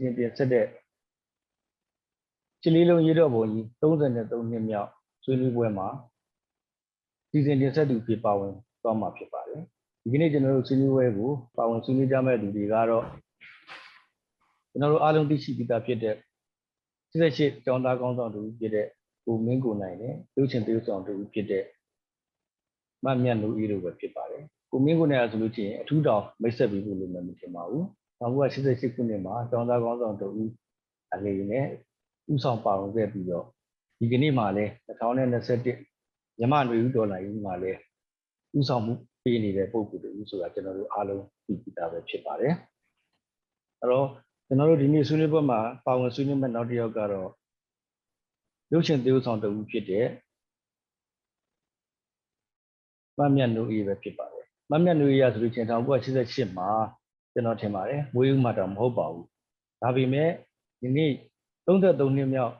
[0.00, 0.66] စီစဉ်တင်ဆက်တဲ့
[2.62, 4.90] ချီလေးလုံးရေတော့ဘုံကြီး33နှစ်မြောက်
[5.24, 5.88] ဆွေးနွေးပွဲမှာ
[7.30, 9.62] စီစဉ်တင်ဆက်သူဖြစ်ပါဝင်သွားမှာဖြစ်ပါတယ်
[10.02, 13.04] ဒီကနေ့ကျွန်တော်တို့ဆွေးနွေးပွဲကိုပါဝင်ဆွေးနွေးကြမဲ့သူတွေကတော့
[14.70, 16.14] ကျွန်တော်တို့အားလုံးသိရှိပြီးသားဖြစ်တဲ့
[17.12, 18.86] 78ကျောင်းသားကောင်းဆောင်တူဖြစ်တဲ့
[19.24, 21.64] ကိုမင်းကိုနိုင်နဲ့လူချင်းသေးဆောင်တူဖြစ်တဲ့
[23.04, 27.86] မတ်မြတ်လူအေးတို့ပဲဖြစ်ပါတယ်ကိုမင်းကိုနိုင်ဆိုလို့ရှိရင်အထူးတောင်မိတ်ဆက်ပြီးလို့လည်းမထင်ပါဘူး
[28.20, 30.28] 1988ခုနှစ်မှာကျောင်းသားကောင်းဆောင်တူ
[31.14, 31.66] အနေနဲ့
[32.32, 33.44] ဥဆောင်ပါဝင်ခဲ့ပြီးတော့
[33.98, 37.78] ဒီကနေ့မှလည်း2021မြန်မာ့ပြည်ဦးဒေါ်လာကြီးမှလည်း
[38.58, 38.92] ဥဆောင်မှု
[39.24, 42.54] ပေးနေတဲ့ပုံစံတူဆိုတာကျွန်တော်တို့အားလုံးသိပြီးသားပဲဖြစ်ပါတယ်
[43.80, 44.06] အဲ့တော့
[44.46, 47.30] ကျွန်တော်တို့ဒီနေ့ဆွေးနွေးပွဲမှာပါဝင်ဆွေးနွေးမဲ့နောက်တစ်ယောက်ကတော့
[48.72, 50.06] ရုပ်ရှင်သေုပ်ဆောင်တူဖြစ်တဲ့
[53.18, 56.70] မမြတ်နိုးအေးပဲဖြစ်ပါတယ်မမြတ်နိုးအေးရဆိုလို့ချင်း1988မှာ
[57.32, 59.26] ကျွန်တော်ထင်ပါတယ်မွေးဦးမှာတော့မဟုတ်ပါဘူး
[59.82, 60.30] ဒါပေမဲ့
[60.80, 61.12] ဒီနေ့
[61.66, 62.54] 33နှစ်မြောက်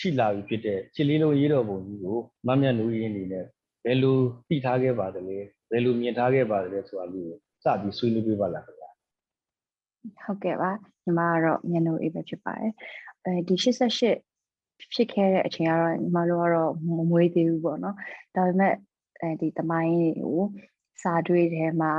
[0.00, 3.44] ရှိလာပြီဖြစ်တဲ့ချစ်လေးလုံးရေးတော်ပုံကြီးကိုမမြတ်နိုးအေးအနေနဲ့
[3.84, 5.38] ဘယ်လိုသိထားခဲ့ပါသလဲ
[5.70, 8.90] ဘယ်လိုမြင်ထားခဲ့ပါသလဲဆိုတာလေးကိုစပြီးဆွေးနွေးပြပါလားခင်ဗျာ
[10.22, 10.70] ဟုတ်ကဲ့ပါ
[11.04, 12.72] ညီမကတော့မျက်နှာအေးပဲဖြစ်ပါတယ်
[13.24, 17.96] အဲဒီ88ဖြစ်ခဲ့တဲ့အချိန်ကတော့ညီမတို့ကတော့မမွေးသေးဘူးပေါ့နော်
[18.34, 18.74] ဒါပေမဲ့
[19.20, 20.40] အဲဒီတမိုင်းတွေကို
[21.02, 21.92] စာတွေးထဲမှာ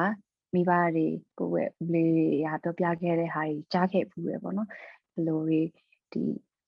[0.56, 1.08] မိဘတွေ
[1.40, 4.70] ကိုယ့်ရဲ့ဦးလေးတွေရာတော့ပြခဲ့တဲ့ဟာတွေကြားခဲ့ဘူးပဲပေါ့နော်
[5.14, 5.62] ဘယ်လိုတွေ
[6.12, 6.24] ဒီ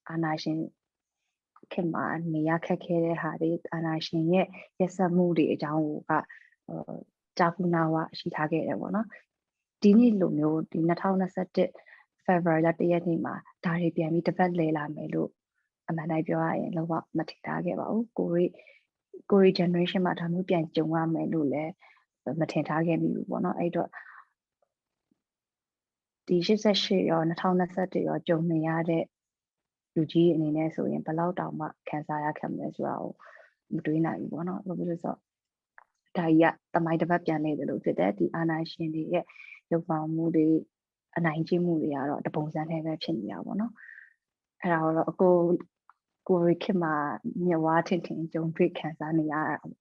[0.08, 0.58] အာနာရှင်
[1.72, 4.46] ခင်မှာနေရခက်ခဲတဲ့ဟာတွေအာနာရှင်ရဲ့
[4.80, 6.12] ရက်စက်မှုတွေအကြောင်းကိုက
[6.68, 6.98] ဟို
[7.38, 9.06] ကြာခုနာဝရှိထားခဲ့တယ်ပေါ့နော်
[9.82, 15.30] ဒီနေ့လိုမျိုးဒီ2021 February လ1ရက်နေ့မှာဒါတွေပြန်ပြီးတစ်ပတ်လဲလာမယ်လို့
[15.88, 18.46] အမှန်တိုင်းပြောရရင်လုံးဝမထင်ထားခဲ့ပါဘူးကိုရီ
[19.30, 21.72] ကိုရီ generation မှာဒါမျိုးပြန်ကြုံရမယ်လို့လည်း
[22.40, 23.88] မထင်ထားခဲ့မိဘူးပေါ့နော်အဲ့တော့
[26.28, 29.04] ဒီ88ရော2021ရောကြုံနေရတဲ့
[29.94, 33.12] လူကြီးအနေနဲ့ဆိုရင်ဘယ်လောက်တောင်မှခံစားရခဲ့မလဲဆိုတာကို
[33.74, 35.18] မတွေးနိုင်ဘူးပေါ့နော်ဘာဖြစ်လို့ဆိုတော့
[36.16, 39.24] ဒါကြီးကတမိုင်းတစ်ပတ်ပြန်နေတယ်လို့ဖြစ်တယ်ဒီအာနာရှင်တွေရဲ့
[39.72, 40.46] ရုပ်ဆောင်မှုတွေ
[41.16, 43.72] အနိုင်ကျင့်မှုတွေကတော့တပုံစံနဲ့ပဲဖြစ်နေတာပေါ့နော်
[44.62, 45.34] အဲ့ဒါတော့အကို
[46.28, 46.94] ကိုရီခေတ်မှာ
[47.44, 49.72] မြဝါထင်ထင်ကြုံတွေ့ခံစားနေရတာပေါ့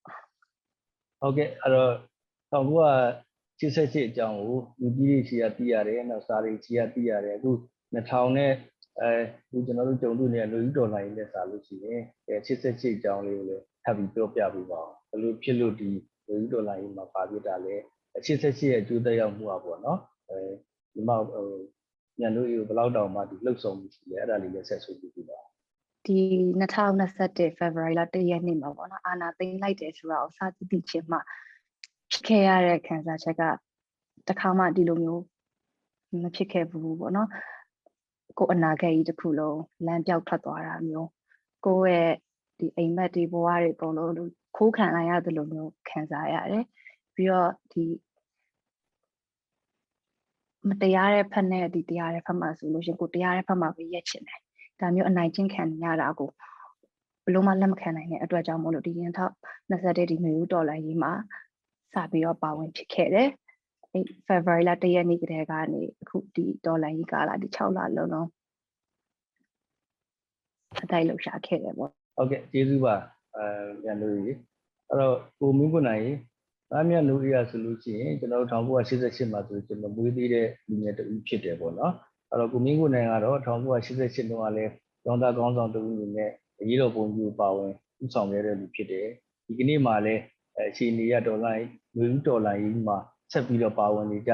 [1.20, 1.92] ဟုတ်ကဲ့အဲ့တော့
[2.52, 7.52] 1988အကြောင်းကိုလူကြီးတွေခြေရသိရတယ်နောက်စာတွေခြေရသိရတယ်အခု
[7.96, 8.52] 2000နဲ့
[9.00, 9.10] အဲ
[9.48, 15.90] အခုကျွန်တော်တို့ကြုံတွေ့နေတဲ့လူကြီးတော်လိုင်းနဲ့စာလို့ရှိရင်အဲ88အကြောင်းလေးကိုလည်းထပ်ပြီးပြောပြပေးပါအောင်ဘယ်လိုဖြစ်လို့ဒီ
[16.28, 17.76] လူကြီးတော်လိုင်းမှာပါပြတာလဲ
[18.14, 20.00] 88ရဲ့အကျိုးသက်ရောက်မှုอ่ะပေါ့နော်
[20.30, 20.38] အဲ
[20.94, 21.46] ဒီမှာဟို
[22.20, 25.40] ညံတို့ရေဘယ်လောက်တောင်မှဒီလှုပ်ဆောင်မှုရှိလဲအဲ့ဒါလေးလည်းဆက်ဆွေးနွေးပြပါ
[26.06, 26.20] ဒီ
[26.62, 31.18] 2021 February လ1ရက်နေ့မှာပေါ့နော်အာနာသိမ်းလိုက်တယ်ဆိုတာကိုစသတိချင်းမှ
[32.12, 33.44] ဖြစ်ခဲ့ရတဲ့ခံစားချက်က
[34.28, 35.24] တခါမှဒီလိုမျိုး
[36.22, 37.30] မဖြစ်ခဲ့ဘူးပေါ့နော်
[38.38, 41.10] ကိုယ်အနာဂတ်ကြီးတစ်ခုလုံးလမ်းပြောက်ထွက်သွားတာမျိုး
[41.66, 42.14] ကိုယ့်ရဲ့
[42.60, 44.14] ဒီအိမ်မက်ဒီဘဝတွေအကုန်လုံး
[44.58, 46.66] ခိုးခံလိုက်ရတယ်လို့မျိုးခံစားရတယ်
[47.16, 47.86] ပြီးတော့ဒီ
[50.70, 54.40] မတရားတဲ့ဖက်နဲ့ဒီတရားတဲ့ဖက်မှာဆိုလို့ရှရင်ကိုတရားတဲ့ဖက်မှာပဲရက်ချင်တယ်
[54.80, 56.30] ဒါမျိုးအနိုင်ကျင့်ခံရတာကို
[57.26, 59.34] ဘလို့မှလက်မခံနိုင်တဲ့အတွက်ကြောင့်မို့လို့ဒီရင်ထောက်
[59.70, 61.12] 21ဒီမျိုးဒေါ်လာကြီးမှာ
[61.94, 63.30] စပြီးတော့ပါဝင်ဖြစ်ခဲ့တယ်
[63.94, 68.28] အဲ February လ1ရက်နေ့ကတည်းကနေအခုဒီဒေါ်လာကြီးကာလာဒီ6လလုံးလုံး
[70.84, 72.96] အတိုင်းလှူရှာခဲ့တယ်ပေါ့ဟုတ်ကဲ့ကျေးဇူးပါ
[73.36, 73.48] အဲ
[73.82, 74.32] ပြန်လို့ရေ
[74.90, 76.06] အဲ့တော့ကိုမင်းကိုနိုင်
[76.72, 81.94] သားမြတ်လူရဆိုလို့ရှိရင်ကျွန်တော်တို့1988မှာဆိုကျွန်တော်မွေးသေးတဲ့လူငယ်တူဖြစ်တယ်ပေါ့နော်
[82.30, 84.72] အဲ့တော့ကိုမင်းကိုနိုင်ကတော့1988တုန်းကလည်း
[85.04, 87.72] ကျောင်းသားကောင်းဆောင်တူအနေနဲ့အရေးတော်ပုံကြီးပါဝင်
[88.04, 89.08] ဥဆောင်ရတဲ့လူဖြစ်တယ်
[89.46, 90.22] ဒီကနေ့မှလည်း
[90.60, 91.54] အချိန်နေရဒေါ်လာ
[91.98, 92.98] ငွေဦးဒေါ်လာကြီးမှာ
[93.32, 94.34] ဆက်ပြီးတော့ပါဝင်နေကြ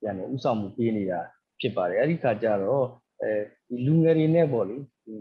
[0.00, 1.20] ပြန်တယ်ဥဆောင်မှုပေးနေတာ
[1.60, 2.86] ဖြစ်ပါတယ်အဲ့ဒီခါကျတော့
[3.20, 3.30] အဲ
[3.68, 5.14] ဒီလူငယ်တွေနဲ့ပေါ့လေဒီ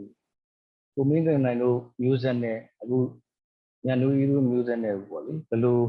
[0.95, 2.98] ကိုမင်းကိုနိုင်တို့မျိုးဆက်နဲ့အခု
[3.86, 5.80] ညနူရီတို့မျိုးဆက်နဲ့ပေါ့လေဘယ်လို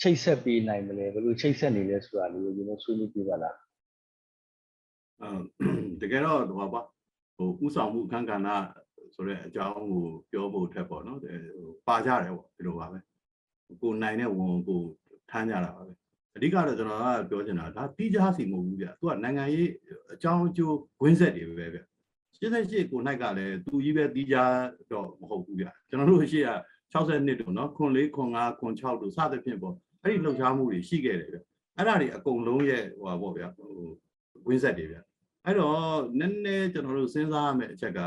[0.00, 3.56] ချိတ်ဆက်ပေးနိုင်မလဲဘယ်လိုချိတ်ဆက်နေလဲဆိုတာလေးကိုကျွန်တော်ဆွေးနွေးပြပါလား
[5.20, 5.28] အဲ
[6.00, 6.80] တကယ်တော့ဟိုပါ
[7.36, 8.48] ဟိုဥဆောင်မှုအခန်းကဏ္ဍ
[9.14, 11.32] ဆိုတဲ့အကြောင်းကိုပြောဖို့ထက်ပေါ့နော်ဟို
[11.88, 12.98] ပါကြတယ်ပေါ့ဒီလိုပါပဲ
[13.82, 14.82] ကိုနိုင်တဲ့ဝန်ကို
[15.30, 15.92] ထမ်းကြတာပါပဲ
[16.36, 19.70] အဓိကတော့ကျွန်တော်ကပြောချင်တာဒါတိကျစီမဟုတ်ဘူးဗျသူကနိုင်ငံရေး
[20.14, 21.80] အကြောင်းအကျိုးဝင်းဆက်တွေပဲဗျ
[22.40, 24.36] 88ကိုနိုင်ကလည်းသူကြီးပဲတိကျ
[24.92, 26.48] တော့မဟုတ်ဘူးဗျကျွန်တော်တို့ရှိရ
[26.92, 31.38] 60နှစ်တို့နော်ခွန်4ခွန်5ခွန်6တို့စသဖြင့်ပေါ့အဲ့ဒီလှုပ်ရှားမှုတွေရှိခဲ့တယ်ဗျ
[31.76, 33.70] အဲ့ဒါတွေအကုန်လုံးရဲ့ဟိုပါပေါ့ဗျဟို
[34.46, 34.96] ဝင်းဆက်တွေဗျ
[35.44, 35.80] အဲ့တော့
[36.18, 38.00] နည်းနည်းကျွန်တော်တို့စဉ်းစားရမယ့်အချက်က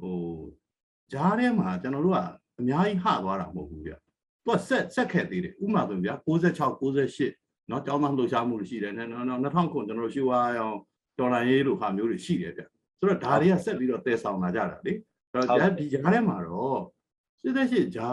[0.00, 0.18] ဟို
[1.12, 2.20] ဂျားထဲမှာကျွန်တော်တို့က
[2.60, 3.92] အများကြီးဟသွားတာမဟုတ်ဘူးဗျ
[4.44, 10.76] သူကဆက်ဆက်ခဲ့သေးတယ်ဥပမာဆိုရင်ဗျာ96 98နော်ကျောင်းသားလှုပ်ရှားမှုတွေရှိတယ်နော်နော်2000ခုကျွန်တော်တို့ရှိဝါအောင်
[11.18, 12.62] တော်လိုင်းရေးလိုဟာမျိုးတွေရှိတယ်ဗျ
[12.98, 14.92] ဆိုတော့ဒါတွေကဆက်ပြီးတော့တည်ဆောင်လာကြတာလေ
[15.32, 16.80] အဲ့တော့ဒီကြားထဲမှာတော့
[17.42, 18.08] စစ်သက်ရှိဂျာ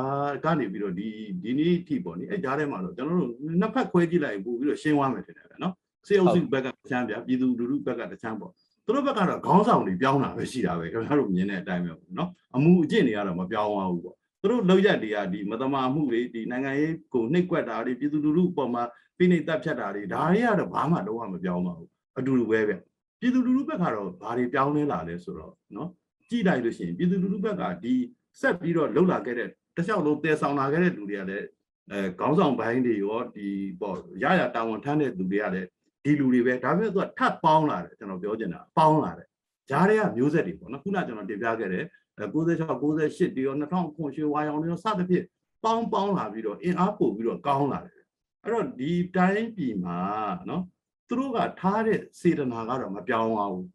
[0.45, 1.07] ကနေပြီးတော့ဒီ
[1.43, 5.73] ဒီနေ့အထိပေါ့နိအဲဂျာထဲမှာတော့ကျွန်တော်တို့နှစ်ဖက်ခွဲကြည့်လိုက်ပို့ပြီးတော့ရှင်းသွားမယ်ထင်တယ်ဗျနော်
[6.07, 8.51] စေအုပ်စုဘက်ကတချမ်းဗျပြည်သူလူထုဘက်ကတချမ်းပေါ့
[8.85, 18.83] သူတို့ဘက်ကတော့ခေါင်းဆောင်တွေပြောင်းတာပဲရှိတာပဲခင်ဗျားတို့မြင်တဲ့အတိုင်းပဲပေါ့နော်အမှုအကျင့်တွေကတော့မပြောင်းသွားဘူးပေါ့ သူတို့လောက်ရက်တွေကဒီမတမာမှုတွေဒီနိုင်ငံရေးကိုနှိပ်ကွက်တာတွေပြည်သူလူထုအပေါ်မှာ
[19.17, 22.73] ဖိနှိပ်တပ်ဖြတ်တာတွေဒါတွေကတော့ဘာမှတော့မပြောင်းပါဘူးအတူတူပဲဗျ
[23.19, 25.89] ပြည်သူလူထုဘက်ကတော့ဘာတွေပြောင်းလဲလာလဲဆိုတော့နော်
[26.29, 27.93] ကြည့်လိုက်လို့ရှိရင်ပြည်သူလူထုဘက်ကဒီ
[28.39, 31.45] ဆက်ပြီးတော့လှုပ်လာခဲ့တဲ့တစ်လျှောက်လုံးတည်ဆောင်လာခဲ့တဲ့လူတွေကလည်း
[31.91, 33.47] အဲခေါင်းဆောင်ပိုင်းတွေရောဒီ
[33.81, 35.67] ပေါ့ရရတာဝန်ထမ်းတဲ့လူတွေကလည်း
[36.03, 39.27] ဒီလူတွေပဲဒါပေမဲ့သူကထပ်ပေါင်းလာတယ်ကျွန်တော်ပြောချင်တာပေါင်းလာတယ်
[39.69, 41.83] ဂျားတွေကမျိုးဆက်တွေပေါ့နော်ခုနကကျွန်တော်တင်ပြခဲ့တဲ့
[42.19, 45.25] 96 98တီရော2000ခွန်ရွှေဝါရောင်တွေရောစသဖြင့်
[45.63, 48.03] ပေါင်းပေါင်းလာပြီးတော့အင်အားပို့ပြီးတော့ကောင်းလာတယ်
[48.43, 49.99] အဲ့တော့ဒီတိုင်းပြည်မှာ
[50.49, 50.63] နော်
[51.07, 53.67] သူတို့ကထားတဲ့စေတနာကတော့မပြောင်းသွားဘူး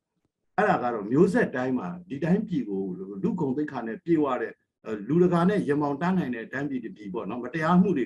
[0.56, 2.82] အဲ့ဒါကတော့မျိုးဆက်တိုင်းမှာဒီတိုင်းပြည်ကို
[3.22, 4.52] လူဂုံသိက္ခာနဲ့ပြေဝတဲ့
[5.08, 8.04] လူတကာနဲ့ရမောင်တန်းနိုင်တဲ့တိုင်းပြည်တစ်ပြည်ပေါ့နော်မတရားမှုတွေ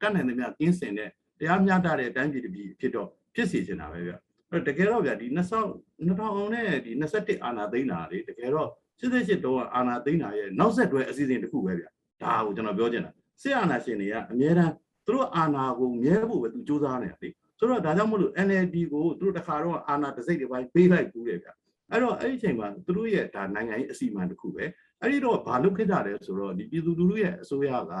[0.00, 4.12] တတ်နိုင်သမျှကင်းစင်တဲ့တရားမျှတတဲ့တိုင်းပြည်တစ်ပြည်ဖြစ်တော့ဖြစ်စီချင်တာပဲဗျ
[4.50, 5.68] အဲ့တကယ်တော့ဗျဒီ2000
[6.06, 8.68] 2000နဲ့ဒီ21အာနာသိန်းတာလေတကယ်တော့
[9.02, 11.84] 88တော့အာနာသိန်းတာရဲ့နောက်ဆက်တွဲအစီအစဉ်တစ်ခုပဲဗျ
[12.22, 13.10] ဒါကိုကျွန်တော်ပြောချင်တာ
[13.42, 14.72] စစ်အာဏာရှင်တွေကအများအား
[15.06, 17.28] သူတို့အာဏာကိုမြဲဖို့ပဲသူစူးစမ်းနေတာလေ
[17.58, 21.48] ဆိုတော့ဒါကြောင့်မလို့ NLD ကိုသူတို့တခါတော့အာဏာတစိတ်တစ်ပိုင်းပေးလိုက်ဘူးလေဗျ
[21.90, 24.64] အဲ့တော့အဲ့ဒီအချိန်မှာသူတို့ရဲ့ဒါနိုင်ငံရေးအစီအမံတစ်ခုပဲ
[25.00, 27.92] အဲ့ဒီတော့ဘာလုပ်ခဲ့ကြလဲဆိုတော့ဒီပြည်သူလူထုရဲ့အစိုးရက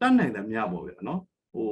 [0.00, 1.20] တတ်နိုင်တယ်များပေါ့ဗျာနော်
[1.54, 1.70] ဟို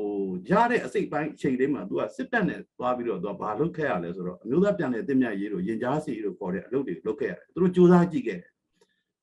[0.50, 8.50] ရတဲ့အစိတ်ပိုင်းအချိန်လေးမှာသူကစစ်တပ်နဲ့သွားပြီးတော့သူကဘာလုပ်ခဲ့ရလဲဆိုတော့အမျိုးသားပြန်လည်အသိမြတ်ရေးတို့ရင်ကြားစီတို့ခေါ်တဲ့အလုပ်တွေလုပ်ခဲ့ရတယ်သူတို့စူးစမ်းကြည့်ခဲ့တယ်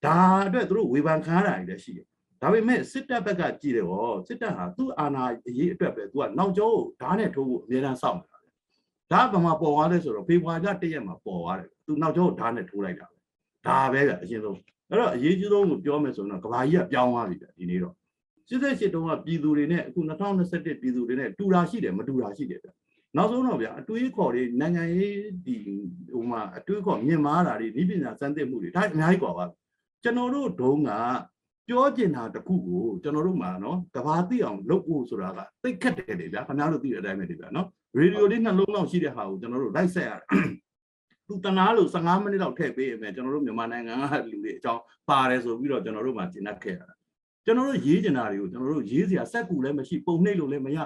[0.05, 0.17] ဒါ
[0.47, 2.05] အတွက်သူတို့ဝေဖန်ခံရတာတွေလည်းရှိတယ်
[2.41, 8.49] ဒါပေမဲ့စစ်တပ်ဘက်ကကြည့်တယ်ဟောစစ်တပ်ဟာသူ့အာဏာအရေးအတွက်ပဲသူကနောက်ကျောဓာတ်နဲ့ထိုးဖို့အမြဲတမ်းစောင့်နေတာပဲ
[9.11, 13.17] ဒါကဘာမှပေါ်သွားလဲဆိုတော့ဖေဖော်ဝါရီလ၁ရက်မှာပေါ်သွားတယ်သူနောက်ကျောဓာတ်နဲ့ထိုးလိုက်တာပဲ
[13.67, 14.57] ဒါပဲကအရင်ဆုံး
[14.89, 17.95] အဲ့တော့အရေးကြီးဆုံးကိုပြောမယ်ဆိုရင်တော့ကဘာကြီးကပြောင်းသွားပြီဗျဒီနေ့တော့
[18.50, 22.68] 88တုန်းကပြည်သူတွေနဲ့အခု2021ပြည်သူတွေနဲ့တူတာရှိတယ်မတူတာရှိတယ်ဗျ
[23.16, 25.56] နောက်ဆုံးတော့ဗျအတွေးခေါ်တွေနိုင်ငံရေးဒီ
[26.12, 29.44] ဟိုမှာအတွေးခေါ်မြင်မာတာတွေဤပညာစမ်းသစ်မှုတွေဒါအများကြီးกว่าပါ
[30.02, 30.90] ကျွန်တော်တို့ဒုံးက
[31.68, 37.66] ပြောကျင်တာတခုကိုကျွန်တော်တို့မှာနော်ကဘာသိအောင်လုပ်ဖို့ဆိုတာကသိခက်တယ်လေဗျာခင်ဗျားတို့သိတဲ့အတိုင်းပဲလေဗျာနော်
[37.96, 40.26] ရေဒီယိုလေးနှလုံးလောက်ရှိတဲ့ဟာကိုကျွန်တော်တို့လိုက်ဆက်ရတယ်
[41.26, 46.94] သူတနာလို့15မိနစ်လောက်ထည့်ပေးရင်ပဲကျွန်တော်တို့မြန်မာနိုင်ငံကလူတွေအကြောင်းပါတယ်ဆိုပြီးတော့ကျွန်တော်တို့မှကျင်납ခဲ့ရတာ
[47.47, 50.77] ကျွန်တော်တို့ရေးကျင်တာတွေကိုကျွန်တော်တို့ရေးစရာစက်ကူလည်းမရှိပုံနှိပ်လို့လည်းမရ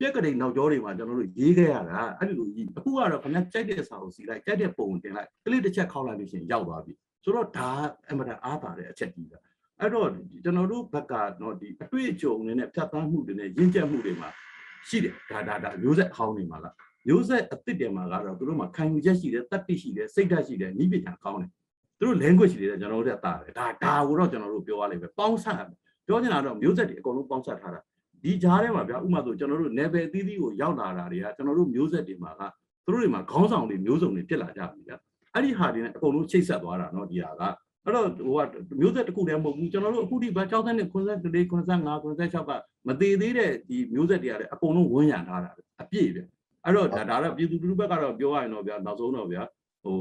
[0.00, 6.92] ပြက်ကလေးနောက်ကျောတွေမှာကျွန်တော်တို့ရေးခဲ့ရတာအဲ့ဒီလိုကြီးအခုကတော့ခင်ဗျားကြိုက်တဲ့စာကိုစီလိုက်ကြိုက်တဲ့ပုံကိုတင်လိုက်ကလစ်တစ်ချက်ခောက်လိုက်လို့ရှိရင်ရောက်သွားပြီ
[7.24, 7.70] ဆိုတော့ဒါ
[8.10, 9.36] အမှန်တန်အားပါတဲ့အချက်ကြီးပဲ
[9.80, 10.08] အဲ့တော့
[10.44, 14.28] ကျွန်တော်တို့ဘက်ကတော့ဒီအတွေ့အကြုံတွေနဲ့ဖြတ်သန်းမှုတွေနဲ့ရင့်ကျက်မှုတွေမှာ
[14.88, 16.74] ရှိတယ်ဒါဒါဒါမျိုးဆက်အဟောင်းတွေမှာလား
[17.06, 21.50] မျိုးဆက်အစ်စ်တယ်မှာကတော့သူတို့မှာခံယူချက်ရှိတယ်တတ်သိရှိတယ်စိတ်ဓာတ်ရှိတယ်ဤပညာကောင်းတယ်
[21.98, 25.56] သူတို့ language တွေကျွန်တော်တို့တက်တာတယ်ဒါဒါကိုတော့ကျွန်တော်တို့ပြောရလိမ့်မယ်ပေါင်းစပ်
[26.09, 27.81] ပြောချင်တာတော့မျိုးဆက်တွေအကုန်လုံးပေါင်းစပ်ထားတာ
[28.23, 32.41] ဒီကြားထဲမှာဗျာဥပမာဆိုကျွန်တော်တို့ level အသီးသီးကိုရောက်လာတာတွေကကျွန်တော်တို့မျိုးဆက်တွေမှာက
[32.85, 34.97] သူတို့တွေမှာခေါင်းဆောင်တွေမျိုးစုံတွေဖြစ်လာကြပြီဗျာ
[35.33, 37.41] အဲ့ဒီဟာတွေနဲ့အကုန်လုံးချိတ်ဆက်သွားတာเนาะဒီဟာက
[37.85, 38.47] အဲ့တော့ဟိုက
[38.79, 42.51] မျိုးဆက်တစ်ခုတည်းမဟုတ်ဘူးကျွန်တော်တို့အခုဒီဘာ60နဲ့94 95 96က
[42.87, 45.51] မသေးသေးတဲ့ဒီမျိုးဆက်တွေကလည်းအကုန်လုံးဝန်းရံထားတာ
[45.81, 46.21] အပြည့်ပဲ
[46.65, 49.43] အဲ့တော့ဒါဒါတော့ပြည်သူလူထုဘက်ကတော့ပြောရရင်တော့ဗျာနောက်ဆုံးတော့ဗျာ
[49.83, 49.97] ဟို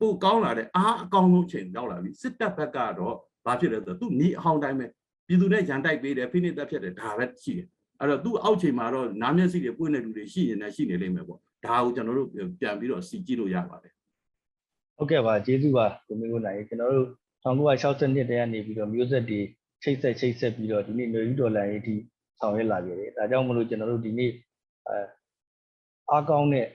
[0.00, 3.16] ပိုကောင်းလာတဲ့အားအကောင်းဆုံးချိန်ရောက်လာပြီစစ်တပ်ဘက်ကတော့
[3.47, 4.85] ဘာဖြစ်လဲဆိုတော့သူနီးအဟောင်းတိုင်းပဲ
[5.27, 7.67] ပြည်သူနဲ့ရန်တိုက်ပေးတယ်ဖိနှိပ်တပ်ဖြတ်တယ်ဒါပဲရှိတယ်
[7.99, 13.93] အဲ့တော့သူ့အောက်ချိန်မှာတော့နားမျက်စိတွေပွင့်နေလူတွေရှိနေတယ်ရှိနေလိမ့်မယ်ပေါ့ဒါကိုကျွန်တော်တို့ပြန်ပြီးတော့စီကြည့်လို့ရပါတယ်
[14.97, 17.09] ဟုတ်ကဲ့ပါကျေးဇူးပါကိုမင်းကိုနိုင်ကျွန်တော်တို့
[17.43, 19.39] 1962တည်းကနေပြီးတော့မျိုးဆက်တွေ
[19.83, 21.95] ချိတ်ဆက်ချိတ်ဆက်ပြီးတော့ဒီနေ့ຫນွေဦးဒေါ်လာရေးဒီ
[22.39, 24.31] ဆောင်ရွက်လာကြတယ်ဒါကြောင့်မလို့ကျွန်တော်တို့ဒီနေ့
[24.87, 24.97] အဲ
[26.11, 26.67] အားကောင်းတဲ့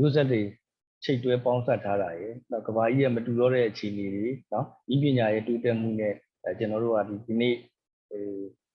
[0.00, 0.42] မျိုးဆက်တွေ
[1.04, 7.54] ချိတ်တွဲပေါင်းစပ်ထားတာရယ်နောက်ကဘာကြီးရဲ့မတူတော့တဲ့အခြေအနေတွေနော်ဤပညာရဲ့တိုးတက်မှုနဲ့အဲကျွန်တော်တို့ကဒီဒီနေ့
[8.12, 8.20] အဲ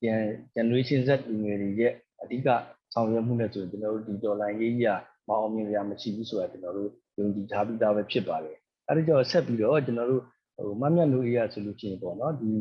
[0.02, 0.20] ကျန်
[0.56, 2.48] generation Z လူငယ်တွေရဲ့အဓိက
[2.94, 4.90] ဆောင်ရွက်မှုနဲ့ဆိုရင်ကျွန်တော်တို့ဒီဒေါ်လာရေးကြီးက
[5.28, 10.24] မအောင်မြင်ရမရှိဘူးဆိုတာကျွန်တော်တို့ယုံကြည်ထားပြီးသားပဲဖြစ်ပါတယ်အဲဒါကြောင့်ဆက်ပြီးတော့ကျွန်တော်တို့
[10.56, 12.52] ဟိုမမြတ်လူအေးရဆိုလို့ရှိရင်ပေါ့နော်ဒီ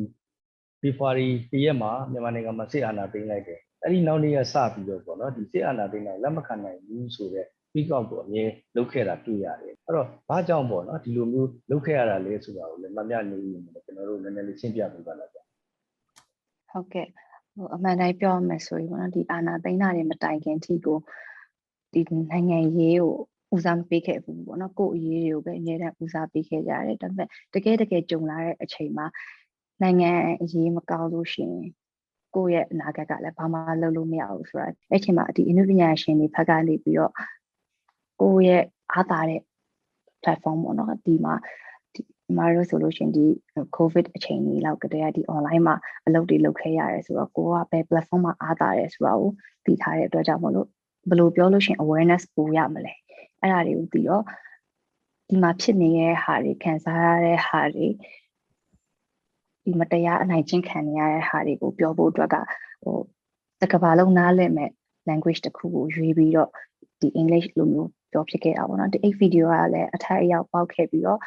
[0.80, 8.44] February တရက်မှာမြန်မာနိုင်ငံမှာစစ်အာဏာသိမ်းလိုက်တယ်အဲ့ဒီနောက်နေ့ကစပြီးတော့ပေါ့နော်ဒီစစ်အာဏာသိမ်းတာလက်မခံနိုင်ဘူးဆိုတော့ speak out ကိုအမြဲ
[8.76, 15.38] လုပ်ခဲ့တာတွေ့ရတယ်အဲ့တော့ဘာကြောင့်ပေါ့နော်ဒီလိုမျိုးလုပ်ခဲ့ရတာလဲဆိုတာကိုလည်းမမြတ်လူအေးနဲ့ကျွန်တော်တို့နည်းနည်းလေးရှင်းပြပေးပါလားဗျ
[16.70, 17.06] ဟုတ်ကဲ့
[17.54, 20.98] ဟိုအမှန်တိုင်းပြောရမယ်ဆိုရင်ပေါ့နော်ဒီအာနာသိန်းတာတွေမတိုင်ခင်ထိကို
[21.92, 22.00] ဒီ
[22.30, 23.12] နိုင်ငံရေးကို
[23.54, 29.06] ဦးစားမပေးခဲ့ဘူးပေါ့နော်ကိုယ့်အရေးတွေကိုပဲအများနဲ့ဦးစားပေးခဲ့ကြတယ်ဒါပေမဲ့တကယ်တကယ်ကြုံလာတဲ့အချိန်မှာ
[29.82, 30.10] နိုင်ငံ
[30.42, 31.66] အရေးမကောင်းလို့ရှိရင်
[32.34, 37.12] ကိုယ့်ရဲ့အနာဂတ်ကလည်းဘာမှလုပ်လို့မရဘူးဆိုတာအဲ့ချိန်မှာဒီအနုပညာရှင်တွေဖက်ကနေပြီးတော့
[38.20, 39.40] ကိုယ့်ရဲ့အားသာတဲ့
[40.22, 41.34] platform ပေါ့နော်ဒီမှာ
[41.94, 42.02] ဒီ
[42.36, 43.24] မှာလို့ဆိုလို့ရှရင်ဒီ
[43.76, 49.30] covid အချိန်ကြီးလောက်ကတည်းကဒီ online မှာအလုပ်တွေလုပ်ခဲ့ရတယ်ဆိုတော့ကိုကဘယ် platform မှာအားသာတယ်ဆိုတာကို
[49.66, 50.66] သိထားတဲ့အတွက်ကြောင့်မလို့
[51.08, 52.92] ဘယ်လိုပြောလို့ရှရင် awareness ပိုရမလဲ
[53.40, 54.24] အဲ့ဒါတွေကိုပြီးတော့
[55.28, 57.86] ဒီမှာဖြစ်နေတဲ့ဟာတွေခံစားရတဲ့ဟာတွေ
[59.64, 62.36] ဒီမတရားအနိုင်ကျင့်ခံနေရတဲ့ဟာတွေကိုပြောဖို့အတွက်က
[62.82, 62.98] ဟို
[63.60, 64.70] တကဘာလုံးနားလည်မဲ့
[65.08, 66.50] language တစ်ခုကိုရွေးပြီးတော့
[67.00, 71.20] ဒီ English လိုမျိုး ပြောဖြစ်ခဲ့တာပေါ့နော်ဒီ8 video ကလည်းအထက်အရောက်ပေါက်ခဲ့ပြီးတော့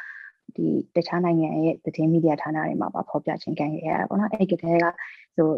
[0.56, 4.86] ဒီတခြားနိုင်ငံရဲ့သတင်းမီဒီယာဌာနတွေမှာပါဖော်ပြခြင်းခံခဲ့ရတာပေါ့နော်အဲ့ဒီကတည်းက
[5.36, 5.50] ဆို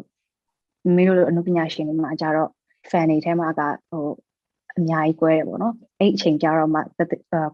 [0.95, 2.49] မိတို့လိုအနုပညာရှင်တွေမှာကြတော့
[2.89, 4.05] fan တွေထဲမှာကဟို
[4.77, 6.79] အများကြီးကွဲတယ်ပေါ့နော်အဲ့အချိန်ကြတော့မှ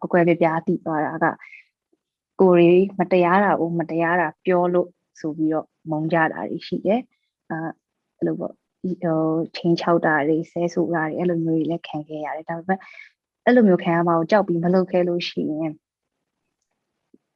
[0.01, 1.25] ကွကွဲပြပြားတိသွားတာက
[2.41, 7.01] ကိုရီမတရားတာကိုမတရားတာပြောလို့ဆိုပြီးတော့မုံကြတာတွေရှိတယ်
[7.49, 7.57] အဲ
[8.17, 8.95] အဲ့လိုပေါ့ဟို
[9.55, 12.79] ချင်းချောက်တာတွေဆဲဆူတာတွေအဲ့လိုမျိုးတွေလည်းခံခဲ့ရတယ်ဒါပေမဲ့
[13.45, 15.73] အဲ့လိုမျိုးခံရမှာကိုကြောက်ပြီးမလုပ်ခဲ့လို့ရှိရင်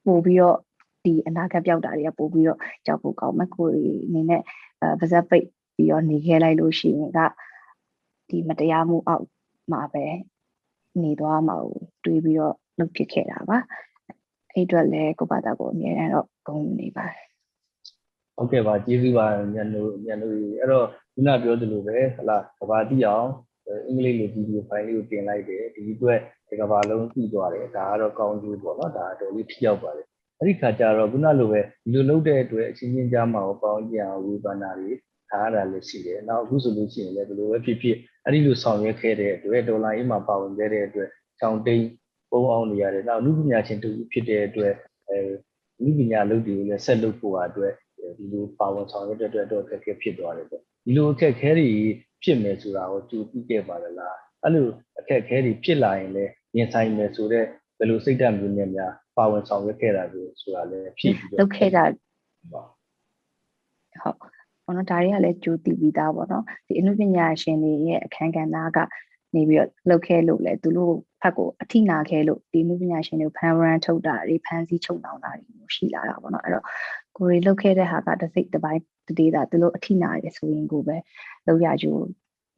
[0.06, 0.58] ပို့ပြီးတော့
[1.06, 4.42] ဒီအနာဂတ်ပြောက်တာတွေကပို့ပြီးတော့ကြောက်ဖို့ကောင်းမှကိုရီအနေနဲ့
[4.82, 5.46] အဲပါဇက်ပိတ်
[5.76, 7.20] ပြီးတော့နေခဲ့လိုက်လို့ရှိရင်က
[8.30, 9.26] ဒီမတရားမှုအောက်
[9.72, 10.06] မှာပဲ
[11.04, 13.58] နေသွားမှာကိုတွေးပြီးတော့လုပ်ဖြစ်ခဲ့တာပါ
[14.54, 17.26] အဲ့အတွက်လည်းကိုပါတာကိုအမြဲတမ်းတော့ဂုဏ်ယူနေပါတယ်
[18.36, 23.30] ဟုတ်ကဲ့ပါကျေးဇူးပါညံလို့ညံလို့အဲ့တော့ခုနပြောသလိုပဲဟလာကဘာတိအောင်
[23.88, 26.20] အင်္ဂလိပ်လိုဗီဒီယိုဖိုင်လေးကိုတင်လိုက်တယ်ဒီအတွက်
[26.50, 30.08] ဒီကဘာလုံးသိသွားတယ်ဒါကတော့ကောင်းကျိုးပေါ့နော်ဒါတော့လေးထိရောက်ပါတယ်
[30.40, 34.92] အဲ့ဒီခါကျတော့ခုနလိုပဲဒီလိုလုပ်တဲ့အတွက်အချင်းချင်းကြားမှာပေါင်းကြအောင်ဝေဖန်တာတွေ
[35.30, 41.84] ထားရတာလည်းရှိတယ်နောက်အခုဆိုလို့ရှိရင်လည်းဘယ်လိုပဲဖြစ်ဖြစ်အဲ့ဒီလိုဆောင်ရွက်ခဲ့တဲ့အတွက်ဒေါ်လာအေးမှာပါဝင်ခဲ့တဲ့အတွက်ချောင်းတိန်
[42.32, 44.74] ပုံအောင်နေရတယ်နောက်လူပညာရှင်တူဖြစ်တဲ့အတွက်
[45.10, 45.18] အဲ
[45.84, 47.74] လူပညာလုပ်တွေကိုလည်းဆက်လုပ်ဖို့အတွက်
[48.18, 51.70] ဒီလိုပါဝင်ဆောင်ရွက်တဲ့အတွက်တော့အခက်အခဲဖြစ်သွားတယ်ပေါ့ ဒီလိုအခက်အခဲတွေ
[52.24, 54.68] ဖြစ်မယ်ဆိုတာကိုကြိုသိခဲ့ပါလားအဲ့လို
[55.00, 61.84] အခက်အခဲတွေဖြစ်လာရင်လည်းရင်ဆိုင်မယ်ဆိုတော့ဘယ်လိုစိတ်ဓာတ်မျိုးနဲ့များပါဝင်ဆောင်ရွက်ခဲ့တာလို့ဆိုတာလည်းဖြစ်ပြီးတော့လုပ်ခဲ့တာ
[62.54, 62.64] ပါ
[64.02, 64.18] ဟုတ်
[64.66, 68.80] ဘောနော်ဒါတွေကလည်းကြိုတည်ပြီးသားပေါ့နော်ဒီအနုပညာရှင်တွေရဲ့အခန်းကဏ္ဍက
[69.36, 76.66] နေပြီးတော့လှုပ်ခဲလို့လဲသူတို့ဖက်ကိုအထိနာခဲလို့ဒီအနုပညာရှင်တွေကိုဖန်ရန်ထုတ်တာတွေဖန်စီချုပ်တောင်းတာတွေမျိုးရှိလာတာပေါ့နော်အဲ့တော့
[77.18, 80.98] ကိုရီလှုပ်ခဲတဲ့ဟာကတစ်စိတ်တစ်ပိုင်းတစ်ဒေတာသူတို့အထိနာတယ်ဆိုရင်ကိုပဲ
[81.48, 82.04] လောက်ရကြိုး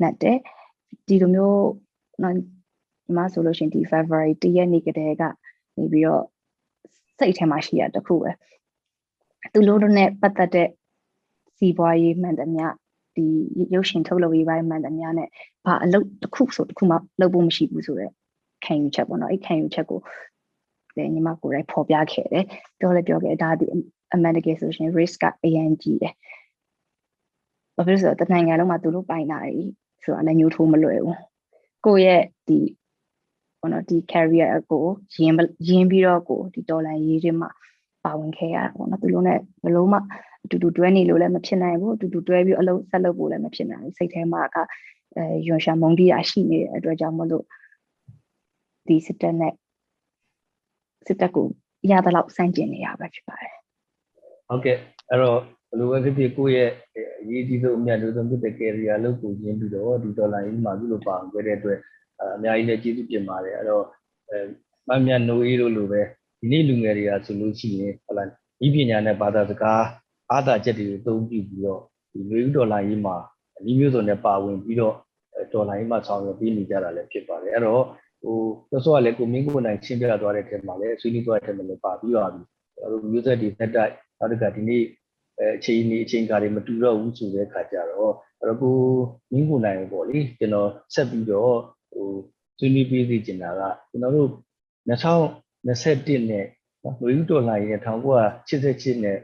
[0.02, 0.38] နဲ့တယ်
[1.08, 1.68] ဒီလိုမျိုး
[2.24, 2.42] နော်ဒီ
[3.16, 5.24] မှာဆိုလို့ရှိရင်ဒီ February တရက်နေ့ကတည်းက
[5.78, 6.24] နေပြီးတော့
[7.20, 8.32] စိတ်ထဲမှာရှိရတခုပဲ
[9.54, 10.70] သူတို့နဲ့ပတ်သက်တဲ့
[11.58, 12.68] စီးပွားရေးမှန်သမျှ
[13.18, 13.26] ဒီ
[13.74, 15.30] ရုပ်ရှင်ထုတ်လုပ်ရေးပိုင်းမှန်သမျှနဲ့
[15.66, 18.14] ဘာအလုပ်တစ်ခုဆိုတစ်ခုမှလုပ်ဖို့မရှိဘူးဆိုတော့
[18.66, 20.00] ခံယူချက်ပေါ့နော်အဲ့ခံယူချက်ကို
[20.98, 22.46] လည်းညီမကိုယ်တိုင်ဖော်ပြခဲ့တယ်
[22.80, 23.66] ပြောလဲပြောခဲ့ဒါဒီ
[24.14, 26.14] အမှန်တကယ်ဆိုရှင် risk ကအရင်ကြီးတယ်
[27.76, 29.72] ဘာဖြစ်လို့ဆိုတော့တနိုင်ငံလုံးမှာသူတို့ပိုင်တာကြီး
[30.04, 31.18] ဆိုတာလည်းညှို့ထိုးမလွယ်ဘူး
[31.86, 32.60] ကိုယ့်ရဲ့ဒီ
[33.60, 34.84] ဘောနော်ဒီ career ကို
[35.16, 35.36] ရင်း
[35.68, 37.50] ရင်းပြီးတော့ကိုဒီဒေါ်လာရေးတွေမှာ
[38.04, 39.34] ပါဝင်ခဲ့ရတာပေါ့နော်သူတို့ ਨੇ
[39.64, 40.00] ဘယ်လို့မှ
[40.48, 44.58] အတူတူတွဲနေလို့လည်းမဖြစ်နိုင်ဘူးအတူတူတွဲပြီးအလုပ်ဆက်လုပ်ဖို့လည်းမဖြစ်နိုင်ဘူးစိတ်ထဲမှာက
[45.18, 47.44] အဲယွန်ရှာမုံတီးတာရှိနေတဲ့အတွက်ကြောင့်မလို့
[48.88, 49.54] ဒီစစ်တပ်နဲ့
[51.08, 51.48] စစ်တပ်ကို
[51.92, 53.54] ရတဲ့လောက်စန့်ကျင်နေရပဲဖြစ်ပါတယ်
[54.48, 54.78] ဟုတ်ကဲ့
[55.10, 55.40] အဲ့တော့
[55.70, 56.70] ဘယ်လိုပဲဖြစ်ဖြစ်ကိုယ့်ရဲ့
[57.22, 61.80] အရေးကြီးဆုံးအမြတ်လို့ဆုံးဖြစ်တဲ့ career လုပ်ကိုရင်းပြီးတော့ဒီဒေါ်လာကြီးမှာပြုလို့ပါဝင်ခဲ့တဲ့အတွက်
[62.22, 63.84] အများကြီးလည်းကျေးဇူးတင်ပါတယ်အဲ့တော့
[64.30, 64.38] အဲ
[64.90, 66.02] မမြတ်နိုးအေးတို့လိုပဲ
[66.40, 68.30] ဒီနေ့လူငယ်တွေကဆိုလို့ရှိရင်ဟုတ်လား
[68.66, 69.84] ဤပညာနဲ့ဘာသာစကား
[70.32, 71.82] အားသာချက်တွေကိုသုံးပြီးပြီးတော့
[72.12, 73.16] ဒီလူဦးဒေါ်လာကြီးမှာ
[73.66, 74.96] ဒီမျိုးစုံနဲ့ပါဝင်ပြီးတော့
[75.54, 77.84] ဒေါ်လာကြီးမှာဆောင်ရွက်ပြီးနေကြတာလည်းဖြစ်ပါတယ်အဲ့တော့
[78.22, 78.38] ဟို
[78.72, 82.42] သောစောကလည်းကိုမင်းကိုနိုင်ရှင်းပြသွားတဲ့ထဲမှာလည်းဆွေးနွေးသွားတဲ့ထဲမှာလည်းပါပြီးပါပြီ
[82.76, 84.84] ကျွန်တော်တို့မျိုးဆက်တွေသက်တိုက်နောက်တစ်ခါဒီနေ့
[85.40, 88.78] အဲအချိန်นี้အချိန်ကားတွေမတူတော့ဘူးဆိုတဲ့အခါကျတော့အဲ့တော့ကို
[89.32, 91.56] မင်းကိုနိုင်ပေါ့လေကျွန်တော်ဆက်ပြီးတော့
[91.94, 92.08] ဟို
[92.58, 94.30] ဆွေးနွေးပေးစီချင်တာကကျွန်တော်တို့
[94.90, 96.46] 2021နဲ့
[96.84, 99.18] နော်လူဦးဒေါ်လာရဲ့1988နဲ့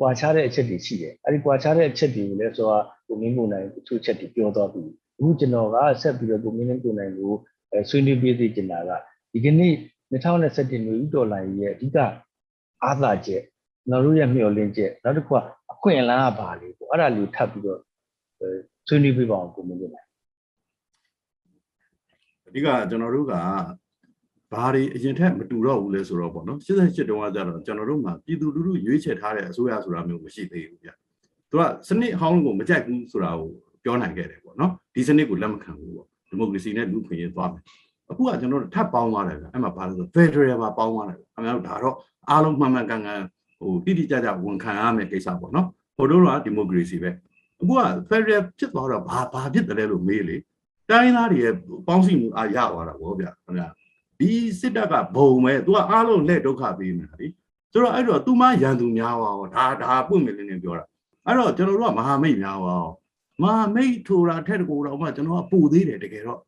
[0.00, 4.82] ကွာခြားတဲ့အချက်တွေရှိတယ်အဲ့ဒီကွာခြားတဲ့အချက်တွေကိုလည်းဆိုတာကိုမင်းကိုနိုင်သူ့ချက်တွေပြောသွားပြီ
[5.18, 7.32] အခုကျွန်တော်ကဆက်ပြီးတော့ကိုမင်းကိုနိုင်ကို
[7.72, 8.90] အဲဆွေးနွေးပေးစီချင်တာက
[9.32, 9.74] ဒီကနေ့
[10.12, 11.96] 2021လူဦးဒေါ်လာရဲ့အဓိက
[12.84, 13.42] အားသာချက်
[13.86, 15.38] ကျွန်တော်တို့ရဲ့မျှော်လင့်ချက်နောက်တစ်ခုက
[15.72, 17.80] အခွင့်အလမ်းကပါလေပေါ့အဲ့ဒါလေးထပ်ပြီးတော့
[18.38, 18.48] အဲ
[18.88, 20.06] ဆွေးနွေးပေးပါအောင်ကိုမင်းကိုနိုင်
[22.46, 23.32] အဓိကကျွန်တော်တို့က
[24.52, 30.90] ဘာတွေအရင်ထက်မတူတော့ဘူးလဲဆိုတော့ပေါ့နော်88တုန်းကကြတော့ကျွန်တော်တို့မှာပြည်သူလူထုရွေးချယ်ထားတဲ့အစိုးရဆိုတာမျိုးမရှိသေးဘူးဗျ
[31.50, 33.50] သူကစနစ်ဟောင်းကိုမကြိုက်ဘူးဆိုတာကို
[33.84, 37.62] ပြောနိုင်ခဲ့တယ်ပေါ့နော်ဒီစနစ်ကိုလက်မခံဘူးပေါ့ဒီမိုကရေစီနဲ့လူ့ခွင့်ရေးသွားမယ်
[38.10, 41.96] အခုကကျွန်တော်တို့ထပ်ပေါင်းသွားတယ်ဗျအဲ့မှာဘာလို့ဆို Federal မှာပေါင်းသွားတယ်ခင်ဗျားတို့ဒါတော့
[42.30, 43.20] အားလုံးမှန်မှန်ကန်ကန်
[43.60, 45.66] ဟိုတိတိကျကျဝန်ခံရမယ်ကိစ္စပေါ့နော်
[45.96, 47.10] ဟိုတို့ကဒီမိုကရေစီပဲ
[47.60, 50.36] အခုက Federal ဖြစ်သွားတော့ဘာဘာဖြစ်တယ်လဲလို့မေးလေ
[50.90, 51.54] တိုင်းရင်းသားတွေရဲ့
[51.88, 53.68] ပေါင်းစည်းမှုအားရသွားတာဗောဗျာခင်ဗျာ
[54.20, 57.26] ဒီစစ်တပ်ကဘုံပဲသူကအားလုံးလက်ဒုက္ခပေးနေတာလေ
[57.72, 60.84] ဆိုတော့အဲ့တော့သူမရန်သူများပါရောဒါဒါပွင့်မလင်းလင်းပြောတာ
[61.26, 62.88] အဲ့တော့ကျွန်တော်တို့ကမဟာမိတ်များပါရော
[63.42, 66.40] မဟာမိတ်ထိုတာထက်တကူတော့မှကျွန်တော်ကပူသေးတယ်တကယ်တော့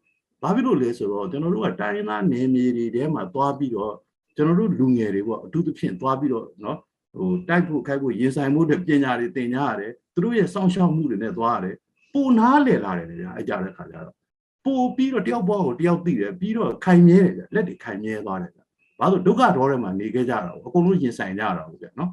[0.42, 3.94] ဘာဖြစ်လို့လဲဆိုတော့ကျွန်တော်တို့ကတိုင်းသားနယ်မြေတွေထဲမှာသွားပြီးတော့
[4.36, 6.78] ကျွန်တော်တို့လူငယ်တွေပေါ့အထူးသဖြင့်သွားပြီးတော့နော်
[7.16, 11.76] ဟိုတိုက်ဖို့ခိုက်ဖို့ရင်ဆိုင်မှုတွေပညာတွေသင်ကြရတယ်သူတို့ရဲ့စောင့်ရှောက်မှုတွေနဲ့သွားရတယ်
[12.12, 14.16] ပူနားလည်လာတယ်ကြာအကြတဲ့ခါကြတော့
[14.64, 18.64] ပို့ပြီးတော့တယောက်ဘောကိုတယောက်သိတယ်ပြီးတော့ခိုင်မြဲတယ်ကြာလက်တွေခိုင်မြဲသွားတယ်ကြာ
[18.98, 22.10] ဘာလို့ဒုက္ခတော်ထဲမှာနေခဲ့ကြတာအကုန်လုံးရင်ဆိုင်ကြတာဟုတ်ကြာနော်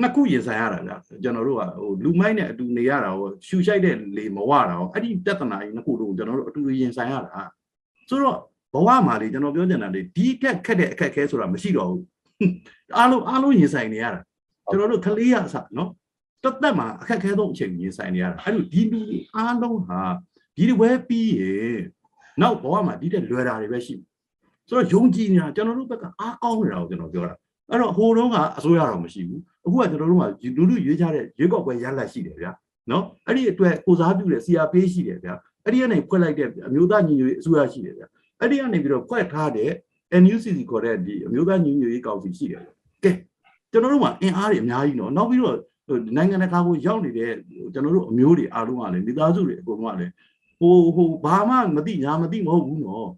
[0.00, 7.42] နှစ်ခုရင်ဆိုင်ရတာကြာကျွန်တော်တို့ကဟိုလူမိုက်နဲ့အတူနေရတာဟိုရှူရှိုက်တဲ့လေမဝတာဟိုအဲ့ဒီပြဿနာကြီးနှစ်ခုလုံးကိုကျွန်တော်တို့အတူတူရင်ဆိုင်ရတာ
[8.08, 8.38] ဆိုတော့
[8.74, 12.04] ဘဝမှာလေကျွန်တော်ပြောချင်တာလေဒီတက်ခက်တဲ့အခက်အခဲဆိုတာမရှိတော့ဘူး
[12.96, 14.20] အားလုံးအားလုံးရင်ဆိုင်နေရတာ
[14.72, 15.90] ကျွန်တော်တို့ကလေးရအစနော်
[16.44, 20.00] တသက်မှာအခက်အခဲဆုံးအချိန်ရင်ဆိုင်နေရတာအဲ့လိုဒီလူတွေအားလုံးဟာ
[20.56, 21.52] ဒီဝဲပြီးရေ
[22.40, 23.94] နောက်ဘဝမှာဒီတက်လွယ်တာတွေပဲရှိ
[24.68, 27.34] ဆိုတော့ယုံကြည်နေတာကျွန်တော်တို့ဘက်ကအားကောင်းနေတာကိုကျွန်တော်ပြောတာ
[27.70, 30.24] အဲ့တော့ဟိုတုန်းကအစိုးရတော့မရှိဘူးအခုကကျွန်တော်တို့က
[30.56, 32.52] လူလူရွေးကြတဲ့ရွေးကောက်ပွဲရလတ်ရှိတယ်ဗျာ
[32.90, 38.06] နော်အဲ့ဒီအတွက်ကိုစားပြုတဲ့ CRP ရှိတယ်ဗျာအဲ့ဒီကနေဖွဲ့လိုက်တဲ့အမျိုးသားညီညွတ်ရေးအစိုးရရှိတယ်ဗျာ
[38.40, 39.70] အဲ့ဒီကနေပြီးတော့ဖွဲ့ထားတဲ့
[40.22, 42.62] NUCC ခေါ်တဲ့ဒီအမျိုးသားညီညွတ်ရေးကောင်စီရှိတယ်
[43.04, 43.12] ကဲ
[43.72, 45.58] ကျွန်တော်တို့မှာအင်အားတွေအများကြီးနော်နောက်ပြီးတော့
[46.16, 47.32] နိုင်ငံတကာကိုရောက်နေတဲ့
[47.72, 50.12] ကျွန်တော်တို့အမျိုးတွေအားလုံးကလည်းမိသားစုတွေအကုန်လုံးကလည်း
[50.62, 53.08] ဟိုဟိုဘာမှမသိညာမသိမဟုတ်ဘူးနော်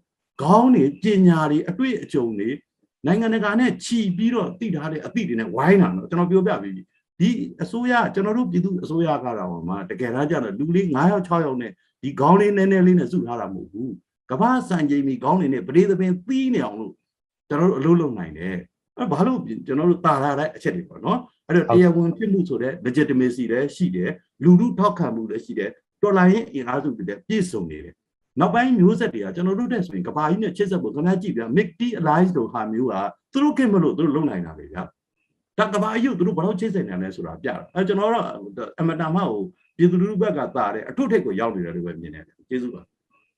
[0.41, 2.49] ခေါင်းတွေပညာတွေအတွေ့အကြုံတွေ
[3.05, 6.71] နိုင်ငံတကာနဲ့ခြီးပြီးတော့သိထားတဲ့အသည့်တွေနဲ့ဝိုင်းတာနော်ကျွန်တော်ပြောပြပြီ
[7.19, 7.29] ဒီ
[7.61, 13.93] အစိုးရကျွန်တော်တို့ပြည်သူအစိုးရကတော့မှတကယ်တမ်းကျတော့လူလေး9ယောက်6ယောက်နဲ့ဒီခေါင်းလေးနည်းနည်းလေးနဲ့စုထားတာမဟုတ်ဘူး
[14.31, 16.93] ကမ္ဘာစံချိန်မီခေါင်းနေနဲ့ပရိသပင်သီးနေအောင်လို့
[17.49, 18.55] ကျွန်တော်တို့အလုပ်လုပ်နိုင်တယ်
[18.97, 24.11] အဲဘာလို့ကျွန်တော်တို့တာရတဲ့အချက်တွေပေါ့နော်အဲ့တော့တရားဝင်ဖြစ်မှုဆိုတဲ့ legitimacy လည်းရှိတယ်
[24.43, 25.71] လူလူထောက်ခံမှုလည်းရှိတယ်
[26.05, 27.93] တော်လိုင်းရင်အင်အားစုတွေလည်းပြည့်စုံနေတယ်
[28.39, 32.95] နောက်ပိုင်းမျိုးဆက်တွေကကျွန်တော်တို့တဲ့ဆိုရင်ကဘာကြီးနဲ့ချစ်ဆက်ဖို့ခင်ဗျားကြည့်ဗျာ MICT alliance တို့ဟာမျိုးက
[33.31, 34.83] သူတို့ခင်မလို့သူတို့လုံနိုင်တာပဲဗျာ
[35.57, 38.25] ဒါကဘာကြီးကိုသူတို့ဘာလို့ချစ်ဆက်နေလဲဆိုတာပြတာအဲကျွန်တော်တို့
[38.79, 39.41] အမတန်မှဟို
[39.77, 42.81] ပြည်သူလူထုဘက်ကတာတဲ့အထွတ်ထိပ်ကိုရောက်နေတယ်လို့ပဲမြင်တယ်ကျေးဇူးပါ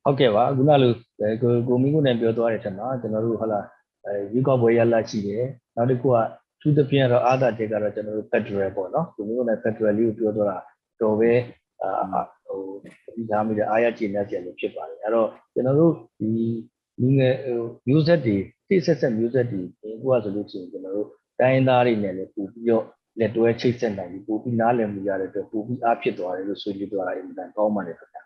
[0.04, 3.66] ဟုတ်ကဲ့ပါခုနလိုအဲကိုကိုမင်းကိုနဲ့ပြောသွားတဲ့ထက်မှာကျွန်တော်တို့ဟုတ်လား
[4.06, 5.44] အဲရွေးကောက်ပွဲရလာရှိတယ်
[5.76, 6.16] နောက်တစ်ခုက
[6.62, 10.58] သူသဖြင့်တော့အာသာတက်ကတော့ကျွန်တော်တို့ Federal ပေါ့နော်ကိုမင်းကိုနဲ့ Federal လေးကိုပြောသွားတာ
[11.02, 11.32] တော်ပဲ
[11.84, 12.62] အာ ဟို
[13.16, 16.30] ဒီသားမိတဲ့အားရကျေနပ်ချက်လည်းဖြစ်ပါတယ်အဲ့တော့ကျွန်တော်တို့ဒီ
[17.02, 18.38] လူငယ်ဟိုမျိုးဆက်တွေ
[18.70, 21.08] တိဆက်ဆက်မျိုးဆက်တွေဒီကွာဆိုလို့ရှိရင်ကျွန်တော်တို့
[21.40, 22.84] တိုင်းရင်းသားတွေနဲ့လည်းပို့ပြီးတော့
[23.20, 28.22] လက်တွဲချိတ်ဆက်နိုင်ပြီးပို့ပြီးနားလည်မှုရတဲ့အတွက်ပို့ပြီးအားဖြစ်သွားတယ်လို့ဆိုကြသွားတာအင်မတန်ကောင်းပါတယ်ခင်ဗျာ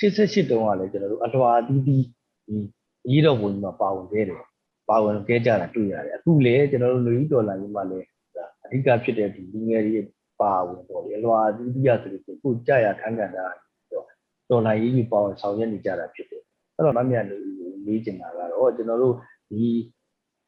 [0.00, 2.04] 88တုန်းကလည်းကျွန်တော်တို့အလွာအသီးသီး
[2.46, 2.58] ဒီ
[3.12, 4.42] ရေးတော်ပုံကြီးမှာပါဝင်ခဲ့တယ်
[4.88, 8.06] ပါဝင်ခဲ့ကြတာတွေ့ရတယ်အခုလေကျွန်တော်တို့လူကြီးဒေါ်လာကြီးမှာလည်း
[8.64, 10.00] အဓိကဖြစ်တဲ့ဒီလူငယ်တွေ
[10.40, 13.46] ပါဝင်ပေါ့လေအလွာအသီးသီးရဆိုလို့ကိုကြာရခန်းကန်တာ
[14.50, 16.42] ဒေါ်လာကြီးကြီးပါဝင်ဆောင်ရွက်နေကြတာဖြစ်တယ်
[16.74, 17.36] အဲ့တော့မမြတ်လူ
[17.86, 19.14] လေးကျင်တာကတော့ကျွန်တော်တို့
[19.50, 19.64] ဒီ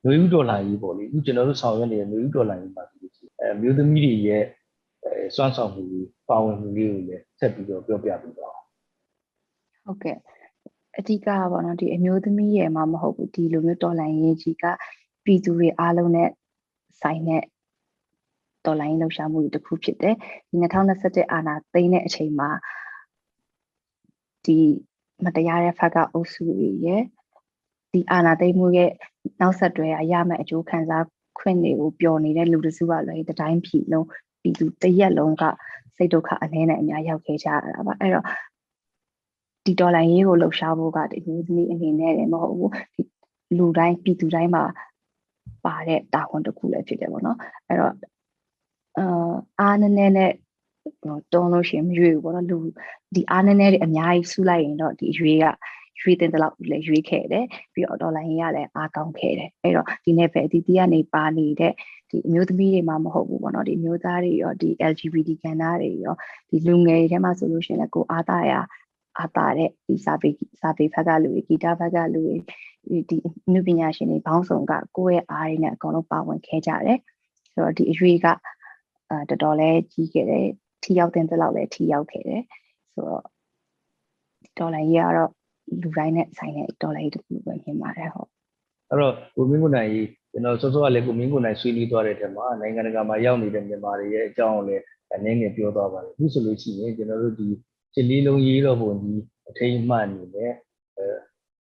[0.02, 4.44] လူကြီးဒေါ်လာကြီးပေါ့လေအခုကျွန်တော်တို့ဆောင်ရွက်နေတဲ့လူကြီးဒေါ်လာကြီးမှာဆိုလို့ရှိရင်အဲမျိုးသမီးတွေရဲ့
[5.04, 8.54] အဲစွမ်းဆောင်မှုတွေပါဝင်မှုလေးကိုလည်းဆက်ပြီးတော့ပြောပြပေးပါဦး
[9.84, 10.16] ဟုတ်ကဲ့
[10.98, 14.64] အဓိကကပေါ့နော်ဒီအမျိုးသမီးရဲ့မှမဟုတ်ဘူးဒီလိုမျိုးတော်လိုင်းရေးကြီးက
[15.24, 16.28] ပြည်သူတွေအားလုံးနဲ့
[17.00, 17.42] ဆိုင်တဲ့
[18.66, 20.14] တော်လိုင်းလှူရှာမှုတွေတစ်ခုဖြစ်တယ်
[20.50, 22.50] ဒီ2021အာဏာသိမ်းတဲ့အချိန်မှာ
[24.44, 24.56] ဒီ
[25.24, 27.02] မတရားတဲ့ဖက်ကအုပ်စုတွေရဲ့
[27.92, 28.90] ဒီအာဏာသိမ်းမှုရဲ့
[29.40, 31.04] နောက်ဆက်တွဲအရမဲ့အကျိုးခံစား
[31.38, 34.06] ခွင့်တွေကိုပျော်နေတဲ့လူတစုကလည်းတတိုင်းပြည်လုံး
[34.42, 35.44] ပြည်သူတရက်လုံးက
[35.96, 38.26] စိတ်ဒုက္ခအနည်းနဲ့အများရောက်ခဲ့ကြရတာပါအဲ့တော့
[39.64, 43.02] ဒီဒေါ်လာရေးကိုလှုပ်ရှားဖို့ကဒီမျိုးသမီးအနေနဲ့လည်းမဟုတ်ဘူးဒီ
[43.58, 44.64] လူတိုင်းပြည်သူတိုင်းမှာ
[45.64, 47.94] ပါတဲ့တာဝန်တစ်ခုလည်းဖြစ်တယ်ပေါ့နော်အဲ့တော့
[48.98, 50.32] အာအားနည်းနည်းနဲ့
[51.02, 52.58] ဟိုတုံးလို့ရှိရင်မရွေးဘူးပေါ့နော်လူ
[53.14, 55.46] ဒီအားနည်းနည်းတွေအများကြီးဆူလိုက်ရင်တော့ဒီရွေးက
[56.00, 61.72] ရွေးတင်တဲ့လောက်လည်းရွေးခဲ့တယ်ပြီးတော့ဒေါ်လာရေးကလည်းအားကောင်းခဲ့တယ်အဲ့တော့ဒီနေ့ပဲအတီးတီးကနေပါနေတဲ့
[62.10, 66.14] ဒီအမျိုးသမီးတွေမှာမဟုတ်ဘူးပေါ့နော်ဒီအမျိုးသားတွေရောဒီ LGBT ကဏ္ဍတွေရော
[66.50, 68.52] ဒီလူငယ်တွေထဲမှာဆိုလို့ရှိရင်လည်းကိုအားသားရ
[69.18, 76.98] အာတာတဲ့ဒီစာပေစာပေဘက်ကလူတွေဂီတဘက်ကလူတွေဒီအနုပညာရှင်တွေဘောင်းဆောင်ကကိုယ့်ရဲ့အားရင်းနဲ့အကုန်လုံးပါဝင်ခဲ့ကြတယ်
[77.52, 78.26] ဆိုတော့ဒီအရွေးက
[79.10, 80.46] အာတော်တော်လေးကြီးခဲ့တယ်
[80.82, 82.42] ထီရောက်တဲ့လောက်လည်းထီရောက်ခဲ့တယ်
[82.94, 83.24] ဆိုတော့
[84.58, 85.30] ဒေါ်လာကြီးကတော့
[85.82, 88.28] လူတိုင်းနဲ့ဆိုင်တဲ့ဒေါ်လာကြီးတစ်ခုပဲမြင်ပါတယ်ဟုတ်
[88.88, 94.82] အဲ့တော့ကိုမင်းကိုနိုင်ကြီးကျွန်တော်စောစောကလည်းကိုမင်းကိုနိုင်ဆွေးနွေးသွားတဲ့ထဲမှာနိုင်ငံတကာမှာရောက်နေတဲ့မြန်မာတွေရဲ့အကြောင်းကိုလည်း
[95.14, 97.48] အနေငယ်ပြောသွားပါတယ်အခုဆိုလို့ရှိရင်ကျွန်တော်တို့ဒီ
[97.94, 100.52] စစ်လေးလုံးရေးတော့ပုံကြီးအထိမ်းအမှတ်အနေနဲ့
[100.98, 101.06] အဲ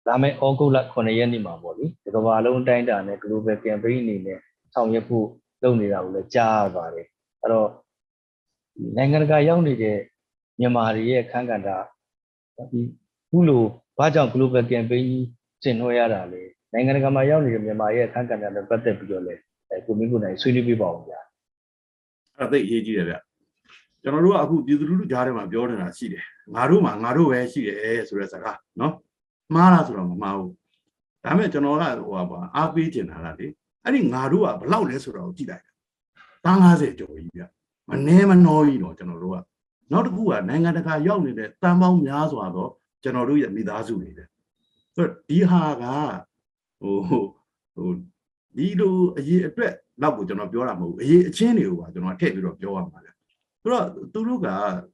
[0.08, 4.39] လာမယ့်ဩဂုတ်လ9ရက်နေ့မှာပေါ့လေဒီကမ္ဘာလုံးအတိုင်းအတာနဲ့ global campaign အနေနဲ့
[4.73, 5.28] ဆောင်ရွက်ဖို့
[5.63, 7.08] လုပ်နေတာကိုလည်းကြားရပါတယ်
[7.47, 7.69] အဲ့တော့
[8.75, 9.97] ဒီနိုင်ငံတကာရောက်နေတဲ့
[10.60, 11.69] မြန်မာတွေရဲ့ခန်းကဏ္ဍ
[12.71, 12.81] ဒီ
[13.29, 13.63] ခုလို
[13.97, 15.27] ဘာကြောင့် global campaign ကြီး
[15.63, 16.41] ကျင့်နှွှဲရတာလဲ
[16.73, 21.19] နိုင်ငံတကာမှာရောက်နေတဲ့မြန်မာရဲ့ခန်းကဏ္ဍနဲ့ပတ်သက်ပြီးတော့လည်းအဲကိုမင်းကိုနိုင်ဆွေးနွေးပြပါဦးဗျာ
[22.38, 23.15] အဲ့ဒါသိအရေးကြီးတယ်ဗျ
[24.01, 26.23] ကျွန်တော်တို့ကအခုပြည်သူလူထုကြားထဲမှာပြောနေတာရှိတယ်
[26.55, 28.93] ငါတို့မှငါတို့ပဲရှိတယ်ဆိုတဲ့စကားနော်
[29.53, 30.53] မှားလားဆိုတော့မမှားဘူး
[31.23, 33.47] ဒါပေမဲ့ကျွန်တော်ကဟိုပါပါအားပေးချင်တာကလေ
[33.83, 35.71] အဲ့ဒီငါတို့ကဘလောက်လဲဆိုတော့ကြည့်လိုက်တာ
[36.45, 37.41] 150ကျော်ကြီးဗျ
[37.89, 39.38] မနှဲမနှောကြီးတော့ကျွန်တော်တို့က
[39.91, 42.71] နောက်တစ်ခုကနိုင်ငံတကာရောက်နေတဲ့တန်ပေါင်းများစွာတော့
[43.04, 44.23] ကျွန်တော်တို့ရဲ့မိသားစုတွေပဲ
[44.95, 45.84] ဆိုတော့ဒီဟာက
[46.82, 46.97] ဟို
[47.76, 47.91] ဟို
[48.58, 53.12] ဒီလိုအရေးအတွက်တော့ကိုကျွန်တော်ပြောတာမဟုတ်ဘူးအရေးအချင်းတွေကိုပါကျွန်တော်ထည့်ပြီးတော့ပြောရမှာလေ
[53.62, 54.47] ဆိုတော့သူတို့က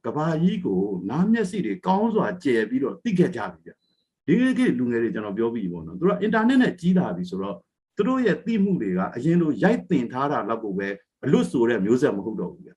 [0.04, 0.80] ကဘာကြီးကို
[1.10, 3.70] နားမျက်စိတွေကောင်းစွာကျယ်ပြီးတော့သိခဲ့ကြပြီဗျ
[4.26, 7.56] ဒီကိလူငယ်တွေကျွန်တော်ပြောပြီးပေါ့နော်သူတို့ကအင်တာနက်နဲ့ကြီးလာပြီဆိုတော့
[7.96, 10.88] သူတို့ရဲ့သိမှုတွေကအရင်လိုရိုက်တင်ထားတာလောက်ကိုပဲ
[11.24, 12.70] အလွတ်ဆိုတဲ့မျိုးဆက်မဟုတ်တော့ဘူးဗျ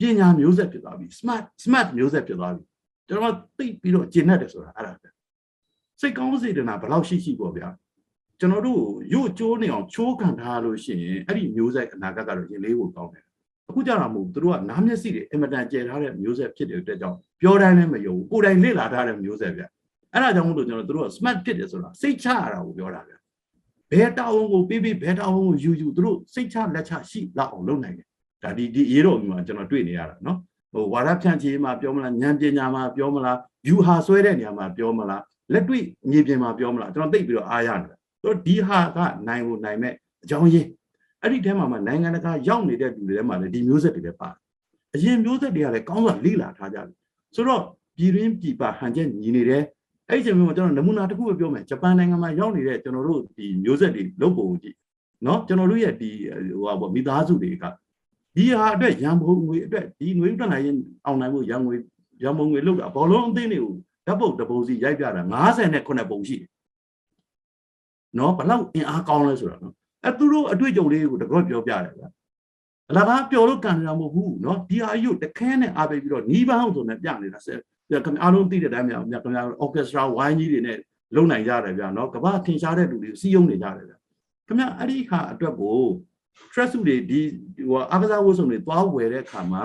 [0.00, 2.64] ပညာမျိုးဆက်ဖြစ်သွားပြီ smart smart မျိုးဆက်ဖြစ်သွားပြီ
[3.08, 5.08] ကျွန်တော်သိပြီးတော့ကျင့်တတ်တယ်ဆိုတာအဲ့ဒါပဲ
[6.00, 7.68] စိတ်ကောင်းစေတနာဘယ်လောက်ရှိရှိပေါ့ဗျာ
[8.40, 8.80] ကျွန်တော်တို့
[9.14, 13.24] ရုပ်ကျိုးနေအောင်ချိုးခံထားလို့ရှိရင်အဲ့ဒီမျိုးဆက်အနာဂတ်ကတော့ရင်လေးကိုကောင်းတယ်
[13.68, 19.62] အခုကြတာမဟုတ်ဘူးသူတို့ကနားမျက်စိတွေအင်မတန်ကျယ်ထားတဲ့မျိုးဆက်ဖြစ်တဲ့အတွက်ကြောင့်ပြောတိုင်းလည်းမယုံဘူးကိုယ်တိုင်လေ့လာထားတဲ့မျိုးဆက်ဗျ
[20.12, 23.14] အဲ့ဒါကြောင့်မို့လို့ကျွန်တော်တို့က smart ဖြစ်တယ်ဆိုတာစိတ်ချရတာကိုပြောတာဗျ
[23.92, 28.06] ဘယ်တာဝန်ကိုပေးပေးဘယ်တာဝန်ကိုယူယူသူတို့စိတ်ချလက်ချရှိလောက်အောင်လုပ်နိုင်တယ်
[28.42, 30.38] ဒါဒီဒီအေးတော်မျိုးမှာကျွန်တော်တွေ့နေရတာနော်
[30.72, 35.22] ဟိုဝါရဖြန့်ချီမှာပြောမလားဉာဏ်ပညာမှာပြောမလားယူဟာဆွဲတဲ့နေရာမှာပြောမလား
[35.52, 39.94] လက်တွေ့မြေပြင်မှာပြောမလားကျွန်တော်သိပြီးတော့အားရနေတယ်ဆိုတော့ဒီဟာကနိုင်ဖို့နိုင်မဲ့
[40.24, 40.68] အကြောင်းရင်း
[41.22, 44.38] အဲ့ဒီထဲမှာမှနိုင်ငံတကာရောက်နေတဲ့လူတွေထဲမှာလည်းဒီမျိုးဆက်တွေလည်းပါတယ်
[44.94, 46.96] အရင်မျိုးဆက်တွေကလည်းကောင်းစွာလေ့လာထားကြတယ်
[47.34, 47.62] ဆိုတော့
[47.96, 49.62] ပြည်တွင်းပြည်ပဟန်ချက်ညီနေတယ်
[50.10, 54.76] အဲ့ဒီချိန်မှာကျွန်တော်နမူနာတစ်ခုပဲပြောမယ်ဂျပန်နိုင်ငံမှာရောက်နေတဲ့ကျွန်တော်တို့ဒီမျိုးဆက်တွေလုပ်ပုံကြည့်
[55.26, 56.10] နော်ကျွန်တော်တို့ရဲ့ဒီ
[56.56, 57.64] ဟိုဟာပေါ့မိသားစုတွေက
[58.36, 61.74] ဒီဟာအတွက်ရန်ပုံငွေအတွက်ဒီငွေတက်နိုင်ရင်အောင်နိုင်ဖို့ရန်ငွေ
[62.22, 63.74] ရန်ပုံငွေလောက်တာဘောလုံးအသင်းတွေကို
[64.06, 65.22] ဓာတ်ပုတ်တပုံစီရိုက်ပြတာ
[65.62, 66.48] 59ပုံရှိတယ်
[68.18, 72.08] နော်ဘလောက်အင်အားကောင်းလဲဆိုတာနော်အဲသူတို့အတွေ့အကြုံလေးကိုတကောပြောပြတယ်ဗျာ
[72.90, 77.40] အလားပါပျော်လို့ကန်နေတာမဟုတ်ဘူးနော်ဒီဟာကြီးကိုတခဲနဲ့အားပေးပြီးတော့နီးပန်းအောင်ဆိုနေပြနေတာ
[77.90, 80.78] ဆက်ခင်ဗျအားလုံးသိတဲ့တိုင်းများခင်ဗျား orchestra ဝိုင်းကြီးတွေနဲ့
[81.16, 83.98] လုံနိုင်ကြတယ်ဗျာနော်ကမ္ဘာထင်ရှားတဲ့လူတွေစီးယုံနေကြတယ်ဗျာ
[84.46, 85.78] ခင်ဗျာအဲ့ဒီခါအတွက်ကို
[86.40, 87.20] stress တွေဒီ
[87.68, 89.64] ဟိုအားကစားဝတ်စုံတွေသွားဝယ်တဲ့အခါမှာ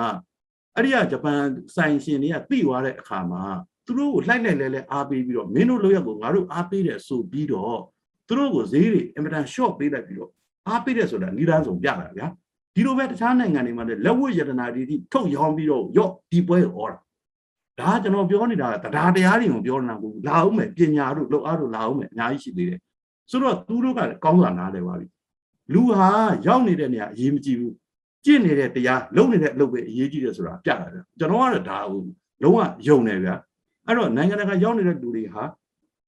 [0.75, 1.41] အဲ့ဒီကဂျပန်
[1.75, 3.43] ဆိုင်ရှင်တွေကသိသွားတဲ့အခါမှာ
[3.85, 7.79] သူတို့ကိုလှိုက်လိုက်လဲလဲအားပေးပြီးတော့မင်းတို့လောက်ရက်ကိုငါတို့အားပေးတယ်ဆိုပြီးတော့
[8.27, 10.31] သူတို့ကိုဈေးတွေအင်မတန် short ပေးလိုက်ပြီးတော့
[10.67, 12.27] အားပေးတယ်ဆိုတာနိဒန်းဆုံးပြတာဗျာ
[12.75, 16.97] ဒီလိုပဲတခြားနိုင်ငံတွေမှာလည်းလက်ဝတ်ယတနာတွေတိထုတ်ရောင်းပြီးတော့ရော့ဒီပွဲကိုဩတာ
[17.79, 22.79] ဒါကကျွန်တော်ပြောနေတာကတရားတရားတွေကိုပြောနေတာမဟုတ်ဘူးလာအောင်မယ်ပညာတို့လောက်အားတို့လာအောင်မယ်အများကြီးရှိသေးတယ်
[23.29, 25.07] ဆိုတော့သူတို့ကကောင်းစွာနားလဲပါပြီ
[25.73, 26.07] လူဟာ
[26.47, 27.73] ရောက်နေတဲ့နေရာအရေးမကြီးဘူး
[28.25, 32.01] ကြင့်နေတဲ့တရားလုံနေတဲ့အလုပ်ပဲအရေးကြီးတယ်ဆိုတာပြတာဗျကျွန်တော်ကတော့ဒါကို
[32.43, 33.29] လုံးဝယုံတယ်ဗျ
[33.87, 35.43] အဲ့တော့နိုင်ငံတကာရောက်နေတဲ့လူတွေဟာ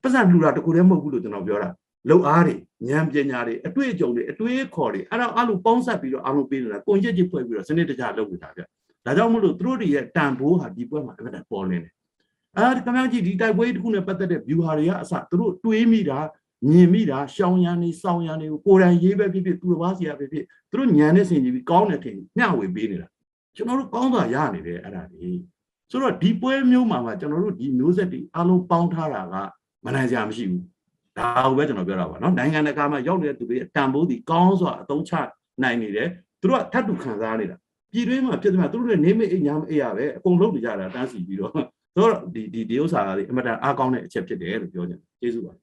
[0.02, 1.69] ပတ်စံလူတာတခုတည်းမဟုတ်ဘူးလို့ကျွန်တော်ပြောတာ
[2.10, 2.56] လုံအားတွေ
[2.89, 8.62] ဉာဏ်ပညာတွေအတွေ့အကြုံတွေအတွေးခေါ်တွေအဲ့တော့အလိုပေါင်းဆက်ပြီးတော့အားလုံးပေးနေတာကိုကြစ်ကြစ်ဖွဲ့ပြီးတော့စနစ်တကျလုပ်နေတာဗျ
[9.06, 11.92] ဒါကြောင့်မလို့သူတို့တွေရဲ့တန်ဖိုးဟာဒီပွဲမှာအမှန်တန်ပေါ်နေတယ်
[12.58, 16.20] အဲဒီကမ္ဘာကြီးဒီတိုက်ပွဲတစ်ခုနဲ့ပတ်သက်တဲ့ view ဟာတွေကအစသူတို့တွေးမိတာ
[16.70, 23.08] မြင်မိတာရှောင်းရံနေစောင်းရံနေကိုကိုယ်တိုင်ရေးပဲဖြစ်ဖြစ်သူတစ်ပါးစီရပဲဖြစ်သူတို့ညံနေစင်ကြီးပြီးကောင်းတဲ့ထင်မျှဝေပေးနေတာ
[23.56, 25.30] ကျွန်တော်တို့ကောင်းစွာရနေတယ်အဲ့ဒါတွေ
[25.92, 29.36] ဆိုတော့ဒီပွဲမျိုးမှာမှာကျွန်တော်တို့ဒီမျိုးဆက်တွေအလုံးပေါင်းထားတာက
[29.86, 30.63] မနိုင်စရာမရှိဘူး
[31.18, 35.13] ဒါကိုပဲကျွန်တော်ပြောတာပါနော်နိုင်ငံတကာမှာရောက်နေတဲ့သူတွေအတန်ဖိုးဒီကောင်းစွာအသုံးချ
[35.63, 36.08] နိုင်နေတယ်
[36.42, 37.58] သူတို့ကထပ်တူခံစားနေတာ
[37.93, 41.63] ပြည်တွင်းမှာဖြစ်တယ်မှာသူတို့လည်းနေမအိမ်ညာမအိမ်ရပဲအကုန်လုံးနေကြတာတန်းစီပြီးတော့ဆို
[41.97, 45.53] တော့ဒီဒီဒီဥစ္စာကအမတန်အားကောင်းတဲ့အချက်ဖြစ်တယ်လို့ပြောချင်တယ်ကျေးဇူးပါ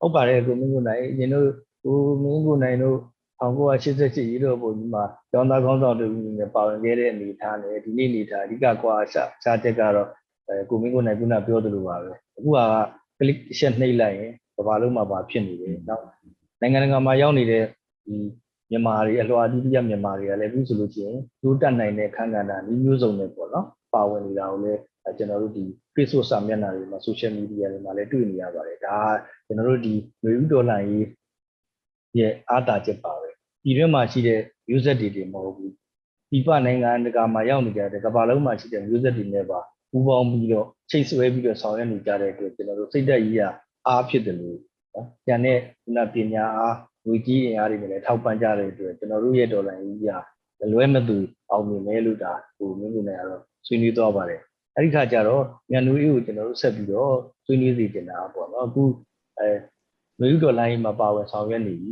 [0.00, 1.48] ဟုတ်ပါတယ်ကိုမင်းကိုနိုင်အရင်တို့
[1.84, 2.96] ကိုမင်းကိုနိုင်တို့
[3.40, 10.08] 1988ရေတော့ပုံကြီးမှာကျောင်းသားကောင်းဆောင်တို့အနေနဲ့ပါဝင်ခဲ့တဲ့အနေအထားနဲ့ဒီနေ့အနေအထားအဓိကကွာရှာရှာတက်ကတော့
[10.48, 12.58] အဲကိုမင်းကိုနိုင်ခုနပြောသလိုပါပဲအခုက
[13.18, 16.04] click ရှက်နှိပ်လိုက်ရင်ကဘာလုံးမှာပါဖြစ်နေတယ်နောက်
[16.60, 17.64] နိုင်ငံတကာမှာရောက်နေတဲ့
[18.06, 18.14] ဒီ
[18.70, 24.80] မြန်မာတွေအလွှာအတူတူမြန်မာတွေကလည်းအခုဆိုလို့ချင်းဒိုးတက်နိုင်တဲ့ခန်းကဏ္ဍဒီမျိုးစုံနဲ့ပေါ့နော်ပါဝင်နေတာကိုလည်း
[25.18, 28.96] ကျွန်တော်တို့ဒီ Facebook စာမျက်နှာတွေမှာ social media တွေမှာလည်းတွေ့နေရပါတယ်ဒါ
[29.46, 31.06] ကျွန်တော်တို့ဒီလူဦးဒေါ်လာရေး
[32.18, 33.28] ရဲ့အားတာချက်ပါပဲ
[33.64, 34.40] ဒီထဲမှာရှိတဲ့
[34.74, 35.72] user တွေတွေမဟုတ်ဘူး
[36.30, 43.42] ဒီပနိုင်ငံတကာမှာရောက်နေကြတဲ့ကမ္ဘာလုံးမှာရှိတဲ့ user တွေနဲ့ပါပူးပေါင်းပြီးတော့ချိတ်ဆွဲပြီးတော့ဆောင်ရွက်နေကြတဲ့အတွက်ကျွန်တော်တို့စိတ်သက်ကြီးရ
[43.86, 44.58] အားဖြစ်တယ်လို့
[44.94, 46.76] နော်။ကျန်တဲ့ခုနပညာအား
[47.06, 50.10] ငွေကြီးအင်အားတွေနဲ့လည်းထောက်ပံ့ကြတဲ့အတွက်ကျွန်တော်တို့ရဲ့ဒေါ်လာကြီးရ
[50.72, 51.16] လွဲမသူ
[51.50, 54.40] အောင်မြင်မယ်လို့ဒါဟိုမင်းတို့နဲ့ကတော့ဆွေးနွေးသွားပါတယ်။
[54.76, 57.14] အဲ့ဒီခါကျတော့မြန်နူအေးကိုကျွန်တော်တို့ဆက်ပြီးတော့
[57.46, 58.82] ဆွေးနွေးစီတင်တာပေါ့နော်အခု
[59.38, 59.48] အဲ
[60.20, 61.90] နွေဦးဒေါ်လာကြီးမှာပါဝင်ဆောင်ရွက်နေပြီ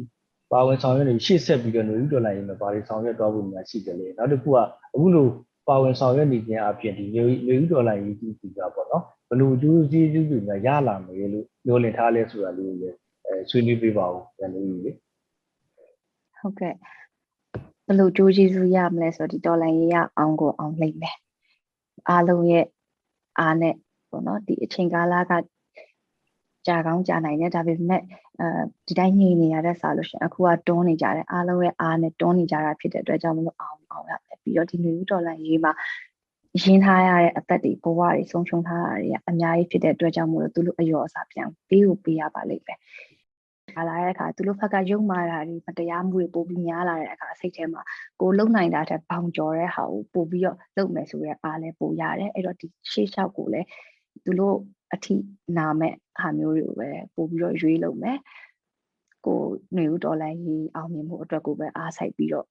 [0.52, 4.56] ပါဝင်ဆောင်ရွက်နေရှေ့ဆက်ပြီးတော့နွေဦးဒေါ်လာကြီးမှာပါဝင်ဆောင်ရွက်သွားဖို့များရှိတယ်လေနောက်တစ်ခုက
[4.94, 5.26] အခုလို
[5.68, 12.96] ပါဝင်ဆောင်ရွက်နေခြင်းအပြင်ဒီလူလူဦးဒေါ်လာရေးကြီးစီကပေါ့နော်ဘယ်လိုအကျိုးကျေးဇူးတွေများရလာမယ်လို့ပြောလင်ထားလဲဆိုတာလေးကိုလည်း
[13.28, 14.92] အဲဆွေးနွေးပေးပါဦးဉာဏ်လို့ကြီးလေ
[16.38, 16.74] ဟုတ်ကဲ့
[17.86, 21.16] ဘယ်လိုကြိုးကျေးဇူးရမလဲဆိုတော့ဒီတော်လိုင်းရေးရအောင်ကိုအောင်လိမ့်မယ်
[22.08, 22.66] အားလုံးရဲ့
[23.40, 23.74] အားနဲ့
[24.10, 25.32] ပေါ့နော်ဒီအချိန်ကာလက
[26.66, 28.02] ကြာကောင်းကြာနိုင်တယ်ဒါပေမဲ့
[28.40, 28.48] အဲ
[28.86, 35.72] ဒီတိုင်းညင်နေရတဲ့ဆာလို့ရှရင်အခုကတွန်းနေကြတယ်အားလုံးရဲ့အားနဲ့တွန်းနေကြတာဖြစ်တဲ့အတွက်ကြောင့်မလို့အောင်အောင်ရမယ်ပြီးတော့ဒီလူတော်လိုင်းရေးမှာ
[36.62, 42.78] ရင်းထားရတဲ့အသက်တွေဘဝတွေဆုံးရှုံးထားတာတွေကအများကြီးဖြစ်တဲ့အတွက်ကြောင့်မို့လို့သူတို့အယောအစားပြန်ပေးကိုပေးရပါလိမ့်မယ်
[43.78, 47.82] လာလာတဲ့အခါသူတို့ဘက်ကယုံမာတာတွေမတရားမှုတွေပိုပြီးများလာတဲ့အခါစိတ်ထဲမှာ
[48.20, 53.66] ကိုလုံနိုင်တာတဲ့ဘောင်ကျော်တဲ့ဟာကိုပို့ပြီးတော့လုပ်မယ်ဆိုရဲအားလဲပို့ရတယ်အဲ့တော့ဒီရှေ့လျှောက်ကိုလည်း
[54.24, 54.56] သူတို့
[54.94, 55.14] အထိ
[55.58, 58.18] နာမဲ့ဟာမျိုးတွေကိုပဲပို့ပြီးတော့ရွေးလုပ်မယ်
[59.26, 59.40] ကို
[59.74, 62.46] ຫນွေဦးတော်လိုင်းကြီးအောင်မြင်မှုအတွက်ကိုပဲအားစိုက်ပြီးတော့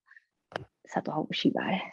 [0.92, 1.84] ဆက်သွားဖို့ရှိပါတယ်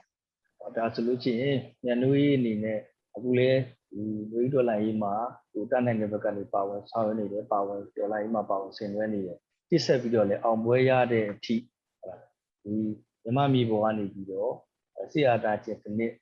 [0.61, 2.79] ဟောဒါဆိုလို့ရှိရင်ညနူးရေးအနေနဲ့
[3.15, 3.51] အခုလေ
[3.95, 5.13] ဒီလူဦးဒေါ်လာရေးမှာ
[5.53, 12.21] ဟိုတတ်နိုင်တဲ့ဘက်ကနေပါဝင်ဆောင်ရွက်နေတယ်ပါဝင်ဒေါ်လာရေးမှာပါဝင်ဆင်နွှဲနေတယ်ပြစ်ဆက်ပြီးတော့လေအောင်ပွဲရတဲ့အထိဟုတ်လား
[12.65, 12.75] ဒီ
[13.25, 14.53] မြမမီဘောကနေပြီးတော့
[15.13, 16.13] ဆီယာတာကျက်စနစ်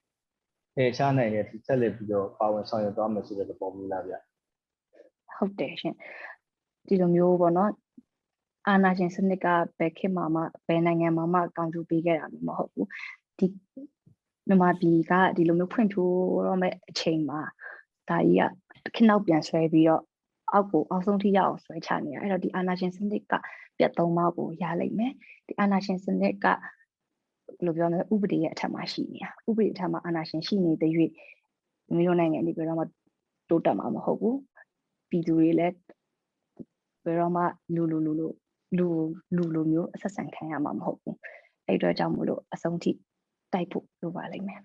[0.74, 4.14] ဖယ်ရှားနိုင်တဲ့အထိဆက်လက်ပြီးတော့ပါဝင်ဆောင်ရွက်သွားမယ်ဆိုတဲ့သဘောမျိုးလားဗျ
[5.34, 5.94] ဟုတ်တယ်ရှင်
[6.86, 7.70] ဒီလိုမျိုးပေါ့နော်
[8.68, 9.46] အာနာရှင်စနစ်က
[9.78, 12.88] ဘယ်ခေတ်မှာမှဘယ်နိုင်ငံမှာမှအကောင့်ထူပေးခဲ့တာမျိုးမဟုတ်ဘူး
[13.38, 13.46] ဒီ
[14.48, 16.14] မြန်မာပြည်ကဒီလိုမျိုးဖွင့်ထိုး
[16.46, 17.40] တော့မဲ့အချိန်မှာ
[18.08, 18.38] ဒါကြီး
[18.84, 20.02] ကခင်းနောက်ပြန်ဆွဲပြီးတော့
[20.52, 23.34] အောက်ကိုအောက်ဆုံးထိရအောင်ဆွဲချနေတာအဲ့တော့ဒီအာနာရှင်စနစ်က
[23.78, 25.12] ပြတ်သုံးပါးကိုရလိမ့်မယ်
[25.46, 26.58] ဒီအာနာရှင်စနစ်ကဘယ်
[27.64, 30.92] လိုပြောမလဲဥပဒေရဲ့အထက်မှာရှိနေတာဥပဒေအထက်မှာအာနာရှင်ရှိနေတဲ့၍
[31.96, 32.84] မျိုးနိုင်ငံဒီပြောတော့မှ
[33.48, 34.38] တိုးတက်မှာမဟုတ်ဘူး
[35.10, 35.74] ပြည်သူတွေလည်း
[37.04, 37.42] ဘယ်တော့မှ
[37.74, 38.26] လူလူလူလူ
[38.78, 38.86] လူ
[39.36, 41.16] လူလူမျိုးအဆက်ဆံခံရမှာမဟုတ်ဘူး
[41.66, 42.92] အဲ့အတွက်ကြောင့်မို့လို့အဆုံးထိ
[43.52, 44.60] တိုက်ဖို့လိုပါလိမ့်မယ်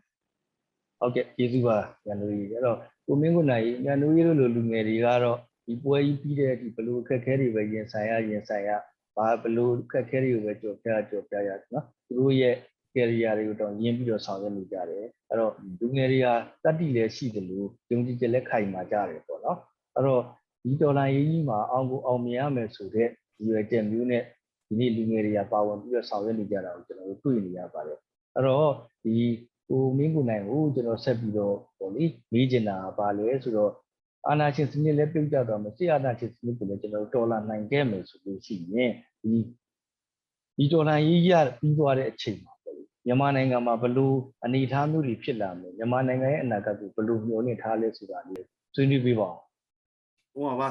[1.00, 8.70] ဟုတ်ကဲ့ကျေးဇူးပါညနူးရေးအဲ့တော့ ကိုမင်းကိုနိုင်ညနူးရေးလိုလူငယ်တွေကတော့ဒီပွဲကြီးပြီးတဲ့ဒီဘလို့အခက်အခဲတွေပဲရင်ဆိုင်ရရင်ဆိုင်ရ
[9.16, 12.56] ဘာဘလို့အခက်အခဲတွေကိုပဲကြော်ပြကြော်ပြရနော်သူတို့ရဲ့
[12.94, 16.28] career တွေကိုတော့ရင်းပြီးတော့ဆောင်ရွက်နေကြတယ်အဲ့တော့လူငယ်တွေက
[16.64, 19.58] တတ်တည်လည်းရှိတယ်လို့ယုံကြည်ချက်လည်းခိုင်မာကြတယ်ပေါ့နော်
[19.96, 20.22] အဲ့တော့
[20.64, 24.24] ဒီဒေါ်လာရေးကြီးမှာအောင်ကိုအောင်မြင်ရမယ်ဆိုတဲ့ဒီရွယ်ချက်မျိုးနဲ့
[24.68, 27.98] ဒီနေ့လူငယ်တွေကပါဝင်ပြီးတော့ဆောင်ရွက်နေကြတာကိုကျွန်တော်တို့တွေ့နေရပါတယ်
[28.36, 29.16] အဲ့တော့ဒီ
[29.70, 33.72] ကိုမင်းကိုနိုင်ကိုကျွန်တော်ဆက်ပြီးတော့ပေါ့လေမေးချင်တာကဘာလဲဆိုတော့
[34.28, 39.34] အာနာရှင်စနစ်လည်းပြုတ်ကြတော့မယ်ဆီအာနာရှင်စနစ်ကိုလည်းကျွန်တော်တို့တော်လာနိုင်ခဲ့မယ်ဆိုလို့ရှိရင်ဒီ
[40.58, 48.44] ဒီတော်လာရေးရပြီးသွားတဲ့အချိန်မှာပေါ့လေမြန်မာနိုင်ငံမှာဘလို့အနေအထားမျိုးတွေဖြစ်လာမယ်မြန်မာနိုင်ငံရဲ့အနာဂတ်ကိုဘလို့မျှော်လင့်ထားလဲဆိုတာလေး
[48.76, 49.40] ဆွေးနွေးပေးပါဦး
[50.34, 50.70] ဟိုပါပါ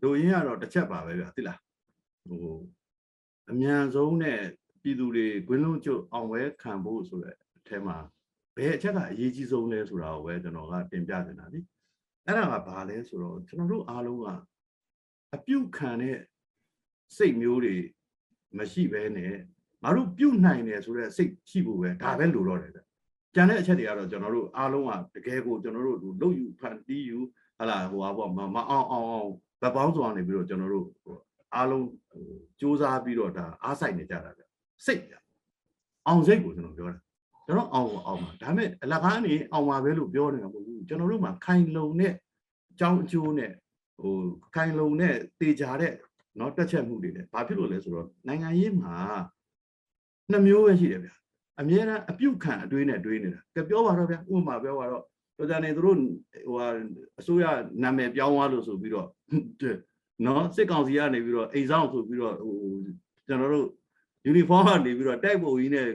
[0.00, 1.58] လူရင်းကတော့တစ်ချက်ပါပဲဗျာသိလား
[2.28, 2.56] ဟို
[3.50, 4.40] အမြန်ဆုံးနဲ့
[4.82, 7.96] ပြည်သူတွေဂွင်းလုံးကျွတ်အောင်ဝဲခံဖို့ဆိုတဲ့အ ထဲမှာ
[8.56, 11.60] ဘယ်အချက်ကအရေးကြီးဆုံးလဲဆိုတာကိုပဲကျွန်တော်ကတင်ပြနေတာလी
[12.26, 14.26] အဲ့ဒါကဘာလဲဆိုတော့ကျွန်တော်တို့အားလုံးက
[15.34, 16.16] အပြုတ်ခံတဲ့
[17.16, 17.76] စိတ်မျိုးတွေ
[18.58, 19.34] မရှိဘဲနဲ့
[19.82, 22.80] ငါတို့ပြုတ်နိုင်တယ်ဆိုတဲ့စိတ်ရှိဖို့ပဲဒါပဲလိုတော့တယ်ဗျ
[23.34, 27.18] ကျန်တဲ့အချက်တွေကတော့ကျွန်တော်တို့အားလုံးကတကယ်ကိုကျွန်တော်တို့လုတ်ယူဖန်တီးယူ
[27.58, 29.30] ဟလာဟိုပါပေါ့မမအောင်အောင်အောင်
[29.62, 30.86] ဗတ်ပေါင်းစွာနေပြီးတော့ကျွန်တော်တို့
[31.54, 32.26] အားလုံးဟို
[32.58, 34.42] စူးစမ်းပြီးတော့ဒါအားဆိုင်နေကြတာဗျ
[34.86, 35.14] စိတ်ဗျ
[36.06, 36.98] အောင်စိတ်ကိုကျွန်တော်ပြောတာ
[37.47, 42.13] ကျွန်တော်အောင်အောင်ပါဒါပေမဲ့အလကားနေအောင်ပါပဲလို့ပြောနေတာမဟုတ်ဘူးကျွန်တော်တို့မှာခိုင်လုံတဲ့
[42.71, 43.51] အကြောင်းအကျိုးနဲ့
[43.99, 44.13] ဟို
[44.55, 45.93] ခိုင်လုံတဲ့တေချာတဲ့
[46.37, 48.95] เนาะတက်ချက်မှုတွေနဲ့ဘာဖြစ်လို့လဲဆိုတော့နိုင်ငံရေးမှာ
[50.31, 51.11] နှစ်မျိုးပဲရှိတယ်ဗျ
[51.59, 55.03] အမြဲတမ်းအပြုတ်ခံအတွေးနဲ့တွေးနေတာကပြောပါတော့ဗျဥပမာပြောပါတော့
[55.37, 55.97] တော်ကြနေသူတို့
[56.45, 56.67] ဟိုဟာ
[57.19, 57.45] အစိုးရ
[57.83, 59.07] နာမည်ပြောင်းသွားလို့ဆိုပြီးတော့
[60.25, 62.55] နော်စစ်ကောင်စီကနေပြီးတော့အိမ်ဆောင်ဆိုပြီးတော့ဟို
[63.27, 63.67] ကျွန်တော်တို့
[64.24, 65.88] ယူနီဖောင်းကနေပြီးတော့တိုက်ပုံကြီးနဲ့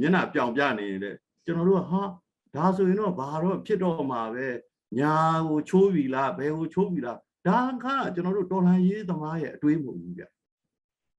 [0.00, 2.02] မျက်နှာပြောင်ပြနေတယ်ကျွန်တော်တို့ကဟာ
[2.54, 4.46] ဒါဆိုရင်တော့ဘာတော့ဖြစ်တော့မှာပဲ
[4.98, 5.14] ညာ
[5.48, 10.24] ကိုချိုးပြီလားဘယ်ကိုချိုးပြီလားဒါကကျွန်တော်တို့တော်လှန်ရေးသမားရဲ့အတွေးမဟုတ်ဘူးဗျ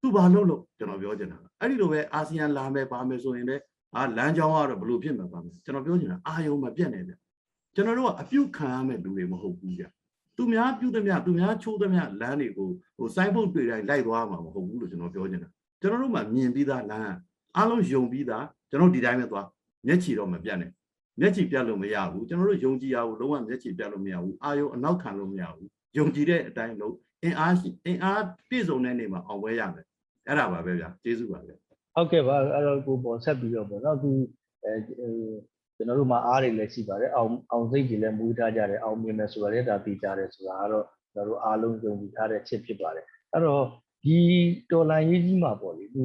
[0.01, 3.63] သူဘာလို့လို့ကျွန်တော်ပြောချင်တာအဲ့ဒီလိုပဲအာဆီယံလာမယ်ပါမယ်ဆိုရင်လည်း
[3.95, 7.13] အာလမ်းကြောင်းကတော့ဘလို့ဖြစ်မှာပါမယ်ကျွန်တော်ပြောချင်တာအာယုံမပြတ်နေဗျ
[7.75, 9.83] ကျွန်တော်တို့ကအပြုတ်ခံရမဲ့လူတွေမဟုတ်ဘူးဗျ
[10.37, 15.49] သူများပြုတ်သမျှသူများချိုးသမျှလမ်းတွေကိုဟိုစိုင်းဖုတ်တွေ့တိုင်းလိုက်သွားမှာမဟုတ်ဘူးလို့ကျွန်တော်ပြောချင်တာ
[15.81, 17.15] ကျွန်တော်တို့မှမြင်ပြီးသားလမ်း
[17.57, 19.47] အားလုံးယုံပြီးသားကျွန်တော်ဒီတိုင်းပဲသွား
[19.87, 20.71] မျက်ခြေတော့မပြတ်နဲ့
[21.19, 29.85] မျက်ခြေပြတ်လို့မရဘူးကျွန်တော်တို့ယုံကြည်ရဘူးလုံးဝမျက်ခြေပြတ်လို့မရဘူးအာယုံအနောက်ခံလို့မရဘူးယုံကြည်တဲ့အတိုင်းလို့အင်အားရှိအင်အားပြည့်စုံတဲ့နေမှာအောင်ပွဲရမယ်
[30.27, 31.55] အဲ့ဒါပါပဲဗျာကျေးဇူးပါဗျာ
[31.95, 34.11] ဟုတ်ကဲ့ပါအဲ့တော့ကိုပေါ်ဆက်ပြီးတော့ပေါ့နော်သူ
[34.63, 34.73] အဲ
[35.75, 43.65] ကျွန်တော်တို့မှာအားတွေလည်းရှိပါတယ်အောင်အောင်စိတ်တွေလည်းမူထားကြတယ်အောင်မြင်မယ်ဆိုတာလည်းဒါသိကြတယ်ဆိုတာကတော့ကျွန်တော်တို့အားလုံးယုံကြည်ထားတဲ့ချက်ဖြစ်ပါတယ်အဲ့တော့
[44.03, 44.17] ဒီ
[44.71, 46.03] တော်လိုင်းရေးကြီးမှာပေါ့လေသူ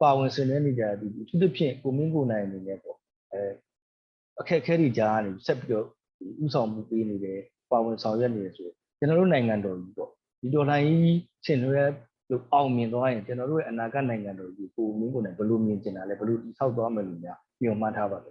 [0.00, 2.98] ပါဝင်ဆင်နွှဲနေကြတဲ့ဒီအထူးသဖြင့်ကိုမင်းကိုနိုင်အနေနဲ့ပေါ့
[3.32, 3.42] အဲ
[4.40, 5.86] အခက်အခဲတွေကြားကနေဆက်ပြီးတော့
[6.44, 10.10] ဥဆောင်မှုပေးနေတယ်ပါဝင်ဆောင်ရွက်နေတယ်ဆိုရင်ကျွန်တော်တို့နိုင်ငံတော်ကြီးပေါ့
[10.40, 18.30] ဒီဒေါ်လာကြီးရှင်တွေလို့အောင်မြင်သွားရင်ကျွန်တော်တို့ရဲ့အနာဂတ်နိုင်ငံတော်ကြီးကိုမင်းကိုလည်းဘယ်လိုမြင်ကျင်တာလဲဘယ်လိုတည်ဆောက်သွားမယ်လို့များညွှန်မှန်းထားပါလဲ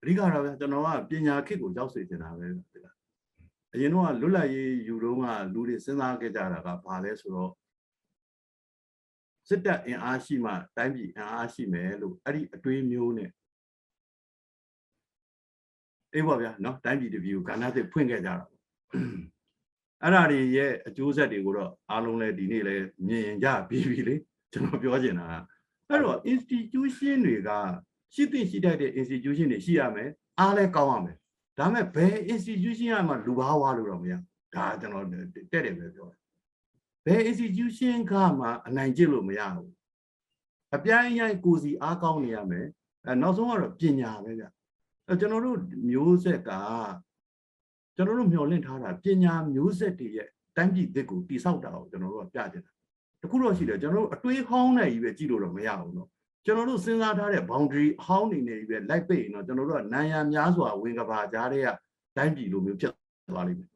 [0.00, 2.77] အဓိကတော့ဗျာကျွန်တော်ကပညာခေတ်ကိုရောက်စေချင်တာပဲဒီလား
[3.74, 7.52] အရင်တော့လွတ်လပ်ရေးယူတော့ကလူတွေစဉ်းစားခဲ့ကြတာကဘာလဲဆိုတော့
[9.48, 13.30] စစ်တပ်အင်အားရှိမှတိုင်းပြည်အင်အားရှိမယ်လို့အဲ့ဒီအတွေးမျိုးနဲ့
[16.14, 18.52] အေးပါဗျာနော်တိုင်းပြည်တစ်ပြည်ကိုကဏ္ဍသစ်ဖွင့်ခဲ့ကြတာပေါ့
[20.02, 24.14] အဲ့ဒါတွေရဲ့အကျိုးဆက်တွေကိုတော့အားလုံးလည်းဒီနေ့လည်းမြင်ကြပြီးပြီလေ
[24.52, 25.34] ကျွန်တော်ပြောချင်တာက
[25.88, 27.50] အဲ့တော့ institution တွေက
[28.14, 31.17] ရှိသင့်ရှိတတ်တဲ့ institution တွေရှိရမယ်အားလည်းကောင်းရမယ်
[31.57, 34.13] ဒါပေမဲ့ဘယ် institution ကမှလူဘာဝလို့တော့မရ
[34.55, 36.19] ဒါကျွန်တော်တက်တယ်ပဲပြောတယ်
[37.05, 39.71] ဘယ် institution ကမှအနိုင်ကျင့်လို့မရဘူး
[40.75, 42.67] အပြိုင်အရိုက်ကိုစီအားကောင်းနေရမယ်
[43.05, 44.43] အဲနောက်ဆုံးကတော့ပညာပဲဗျ
[45.07, 45.57] အဲကျွန်တော်တို့
[45.89, 46.51] မျိုးဆက်က
[47.95, 52.71] ကျွန်တော်တို့မျှော်လင့်ထားတာပညာမျိုးဆက်တွေရဲ့တိုင်းပြည်သစ်ကိုတိဆောက်တာကိုကျွန်တော်တို့ကပြချင်တာ
[53.21, 56.09] တခုတော့ရှိတယ်ကျွန်တော်တို့အတွေးဟောင်းနဲ့ကြီးပဲကြည့်လို့တော့မရဘူးเนาะ
[56.44, 61.68] ကျွန်တော်တို့စဉ်းစားထားတဲ့ boundary အဟောင်းနေနေကြီးပဲလိုက်ပိတ်ရင်တော့ကျွန်တော်တို့ကနိုင်ရများစွာဝင်ကဘာကြားတဲ့က
[62.16, 62.92] တိုင်းပြည်လိုမျိုးဖြစ်
[63.32, 63.68] သွားလိမ့်မယ်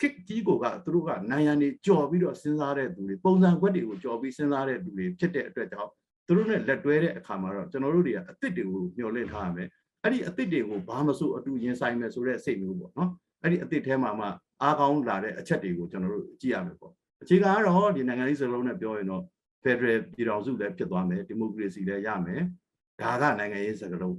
[0.00, 5.90] ခစ်ကြီးကိုကသူတို့ကနိုင်ရန်နေကြော်ပြီးတော့စဉ်းစားတဲ့သူတွေပုံစံခွက်တွေကိုကြော်ပြီးစဉ်းစားတဲ့သူတွေဖြစ်တဲ့အတွက်ကြောင့်
[6.26, 9.68] သူတို့နဲ့လက်တွဲတဲ့အခါမှာတော့ကျွန်တော်တို့တွေကအစ်စ်တွေကိုမျှော်လင့်ထားရမယ်
[10.02, 13.10] အဲ့ဒီအစ်စ်တွေကိုဘာမဆိုအတူရင်ဆိုင်မယ်ဆိုတဲ့စိတ်မျိုးပေါ့နော်
[13.42, 14.26] အဲ့ဒီအစ်စ်ထဲမှာမှ
[14.62, 19.22] အားကောင်းလာတဲ့အချက်တွေကိုကျွန်တော်တို့ကြည့်ရမယ်ပေါ့အခြေခံကတော့ဒီနိုင်ငံရေးစလုံးနဲ့ပြောရင်တော့
[19.62, 22.42] Federal ပြည်တော်စုလည်းဖြစ်သွားမယ်ဒီမိုကရေစီလည်းရမယ်
[23.00, 24.16] ဒါကနိုင်ငံရေးစကားလုံး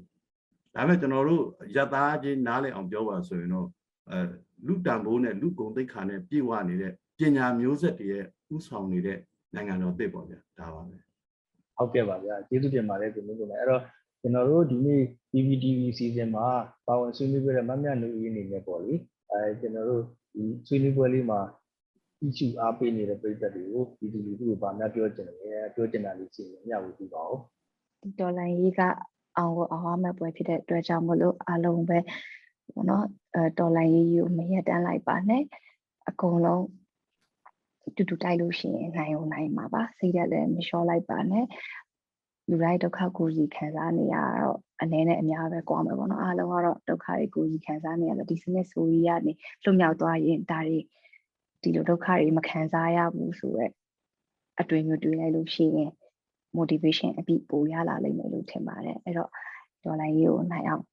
[0.75, 1.43] ဒါပေမဲ့ကျွန်တော်တို့
[1.75, 3.67] ယတသားချင်းနားလည်အောင်ပြောပါဆိုရင်တော့
[4.11, 4.19] အဲ
[4.67, 8.25] လူတန်ဖိုးနဲ့လူဂုံသိက္ခာနဲ့ပြည့်ဝနေတဲ့ပညာမျိုးဆက်တွေရဲ့
[8.55, 9.17] ဥဆောင်နေတဲ့
[9.53, 10.97] နိုင်ငံတော်တစ်ပေါ့ဗျာဒါပါပဲ
[11.77, 13.81] ဟုတ်ကဲ့ပါဗျာကျေးဇူးတင်ပါတယ်ဒီလိုမျိုးလည်းအဲ့တော့
[14.21, 15.01] ကျွန်တော်တို့ဒီနေ့
[15.31, 16.47] PPTV season မှာ
[16.87, 18.93] ပါဝင်ဆွေးနွေးပြတဲ့မမြတ်လူကြီးအနေနဲ့ပေါ့လေ
[19.31, 21.39] အဲကျွန်တော်တို့ဒီဆွေးနွေးပွဲလေးမှာ
[22.27, 25.35] issue အားပေးနေတဲ့ပြည်သက်တွေကိုဒီဒီလူတို့ကဘာများပြောချင်လဲ
[25.75, 27.37] ပြောချင်တာလေးရှိရင်ညှဝေပြပါဦး
[28.01, 28.81] ဒီဒေါ်လာရေးက
[29.37, 31.99] အောင်ကိုအောင်ရမယ့်ပွဲဖြစ်တဲ့အတွက်ကြောင့်မလို့အားလုံးပဲ
[32.73, 33.05] ဘောနော်
[33.35, 35.43] အဲဒေါ်လာရေးကိုမရက်တန်းလိုက်ပါနဲ့
[36.09, 36.65] အကုန်လုံး
[37.95, 41.45] တူတူတိုက်လို့ရှိရင်နိုင်အောင်နိုင်မှာပါစိတ်ရက်လည်းမလျှော့လိုက်ပါနဲ့
[42.49, 50.79] လူတိုင်းဒုက္ခကိုယ်ကြီးခံစားနေရတော့အနေနဲ့အများပဲကြွားမယ်ပေါ့နော်အားလုံးကတော့ဒုက္ခတွေကိုယ်ကြီးခံစားနေရတယ်ဒီစနစ်ဆိုကြီးကနေလွတ်မြောက်သွားရင်ဒါတွေ
[51.61, 53.71] ဒီလိုဒုက္ခတွေမခံစားရဘူးဆိုတော့
[54.59, 55.91] အတွေ့အမျိုးတွေ့လိုက်လို့ရှိရင်
[56.57, 59.29] motivation အပြည့်ပိုရလာလိမ့်မယ်လို့ထင်ပါတယ်အဲ့တော့
[59.83, 60.83] ဒေါ်လာရေးကိုနိုင်အောင်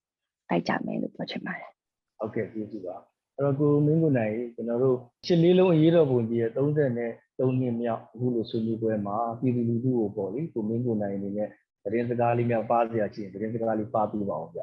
[0.49, 1.71] တိုက်ကြမယ်လို့ပြောချင်ပါတယ်
[2.19, 2.97] ဟုတ်ကဲ့ကျေးဇူးပါ
[3.37, 11.49] အဲ့တော့ကိုမင်းကိုနိုင်ကျွန်တော်တို့ရှစ်လေးလုံးအရေးတော်ပုံကြီးရဲ့30နဲ့3နှစ်မြောက်အခုလိုဆွေးနွေးပွဲမှာပြည်သူလူထုကိုပေါ့လေကိုမင်းကိုနိုင်အနေနဲ့
[11.85, 14.61] သတင်းစကားလေးများပါစရာရှိရင်သတင်းစကားလေးပါပြပါအောင်ဗျ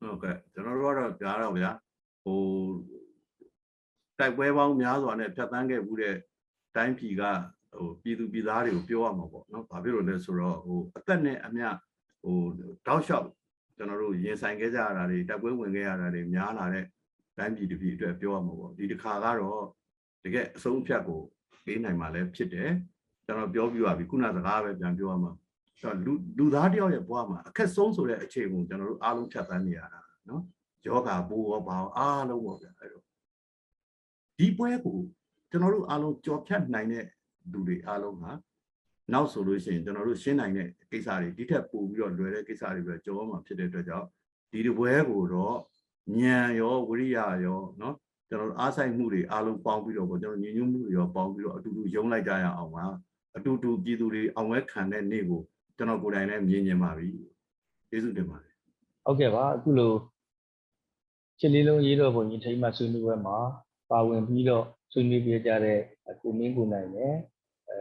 [0.00, 1.70] ဟုတ်ကဲ့ကျွန်တော်တို့ကတော့ကြားတော့ဗျာ
[2.24, 2.38] ဟို
[4.18, 6.14] တိုက်ပွဲပေါင်းများစွာနဲ့ဖြတ်တန်းခဲ့မှုတဲ့
[6.76, 7.22] တိုင်းပြည်က
[7.78, 11.68] ဟိုပြည်သူပြည်သားတွေကိုပြောရမှာပေါ့နော်ဘာဖြစ်လို့လဲဆိုတော့ဟိုအသက်နဲ့အမျှ
[12.22, 12.38] ဟို
[12.86, 13.28] တောက်လျှောက်
[13.76, 16.84] ကျွန်တော်တို့ရင်ဆိုင်ခဲ့ကြရတာတွေတိုက်ပွဲဝင်ခဲ့ရတာတွေများလာတဲ့
[17.38, 19.64] တိုင်းပြည်တစ်ပြည်အတွက်ပြောရမှာပေါ့ဒီတစ်ခါကတော့
[20.24, 21.20] တကယ်အဆုံးအဖြတ်ကို
[21.64, 22.70] ပေးနိုင်မှာလည်းဖြစ်တယ်
[23.26, 25.32] ကျွန်တော်ပြောပြပါပြီခုနစကားပဲပြန်ပြောရမှာ
[25.80, 30.42] ဆိုတော့လူလူသားတယောက်ရဲ့ဘဝမှာအခက်ဆုံးဆိုတဲ့အခြေကိုကျွန်တော်တို့အားလုံးဖြတ်သန်းနေရတာနော်
[30.86, 33.05] ယောဂဘိုးရောဘာရောအားလုံးပေါ့ဗျာအဲ့တော့
[34.37, 34.99] ဒီပွဲကို
[35.51, 37.05] ကျွန်တော်တို့အားလုံးကြော်ဖြတ်နိုင်တဲ့
[37.51, 38.31] လူတွေအားလုံးဟာ
[39.13, 44.07] နောက်ဆိုလို့ရှိရင်ကျွန်တော်တို့ရှင်းနိုင်တဲ့ကိစ္စတွေဒီထက်ပိုပြီးတော့လွယ်တဲ့ကိစ္စတွေပဲကြောမှာဖြစ်တဲ့အတွက်ကြောင့်
[44.51, 45.55] ဒီဒီပွဲကိုတော့
[46.17, 47.93] ဉာဏ်ရောဝိရိယရောเนาะ
[48.29, 52.85] ကျွန်တော်တို့အားဆိုင်မှုတွေအားလုံးပေါင်းပြီးတော့ပေါ့ကျွန်တော်ညီညွတ်မှုတွေရောပေါင်းပြီးတော့အတူတူယုံလိုက်ကြရအောင်ပါ
[53.37, 55.41] အတူတူပြည်သူတွေအောင်ဝဲခံတဲ့နေ့ကို
[55.77, 57.07] ကျွန်တော်ကိုယ်တိုင်လည်းမြင်မြင်ပါပြီ
[57.89, 58.53] ကျေးဇူးတင်ပါတယ်
[59.05, 59.93] ဟုတ်ကဲ့ပါအခုလို
[61.39, 63.37] ရှစ်လေးလုံးရေးတော်ပုံကြီးထိမ်းမှဆွေးနွေးပွဲမှာ
[63.90, 65.78] ပါဝင်ပြီးတော့ဆွေးနွေးပြကြတဲ့
[66.22, 67.14] ကိုမင်းကိုနိုင်နဲ့
[67.68, 67.76] အဲ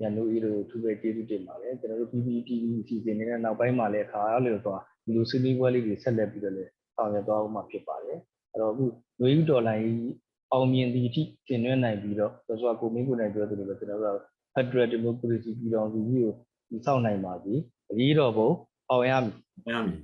[0.00, 8.18] ညနူဤတို့သူပဲကျေးဇူးတင်ပါတယ်ကျွန်တော်တို့ PPTV အစီအစဉ်နေတဲ့နောက်ပိုင်းမှာလည်းခါရလို့တော့ဒီလိုဆွေးနွေးပွဲလေးတွေဆက်လက်ပြီးတော့လည်းဆောင်ရွက်သွားအောင်မှာဖြစ်ပါတယ်
[8.52, 8.84] အဲ့တော့အခု
[9.20, 10.12] နွေဦးဒေါ်လာကြီး
[10.52, 14.20] အောင်မြင်သည့်အထိပြင်သွင်းနိုင်ပြီးတော့ဆိုတော့ကိုမင်းကိုနိုင်ပြောသလိုပဲကျွန်တော်တို့က
[14.54, 16.32] Federal Democracy ပြည်တော်စုကြီးကို
[16.70, 17.54] တည်ဆောက်နိုင်ပါပြီ
[17.90, 18.48] အရေးတော်ပုံ
[18.90, 19.34] အောင်ရမည်
[19.66, 20.00] မရမည်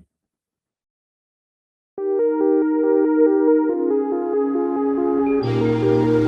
[5.63, 6.22] Música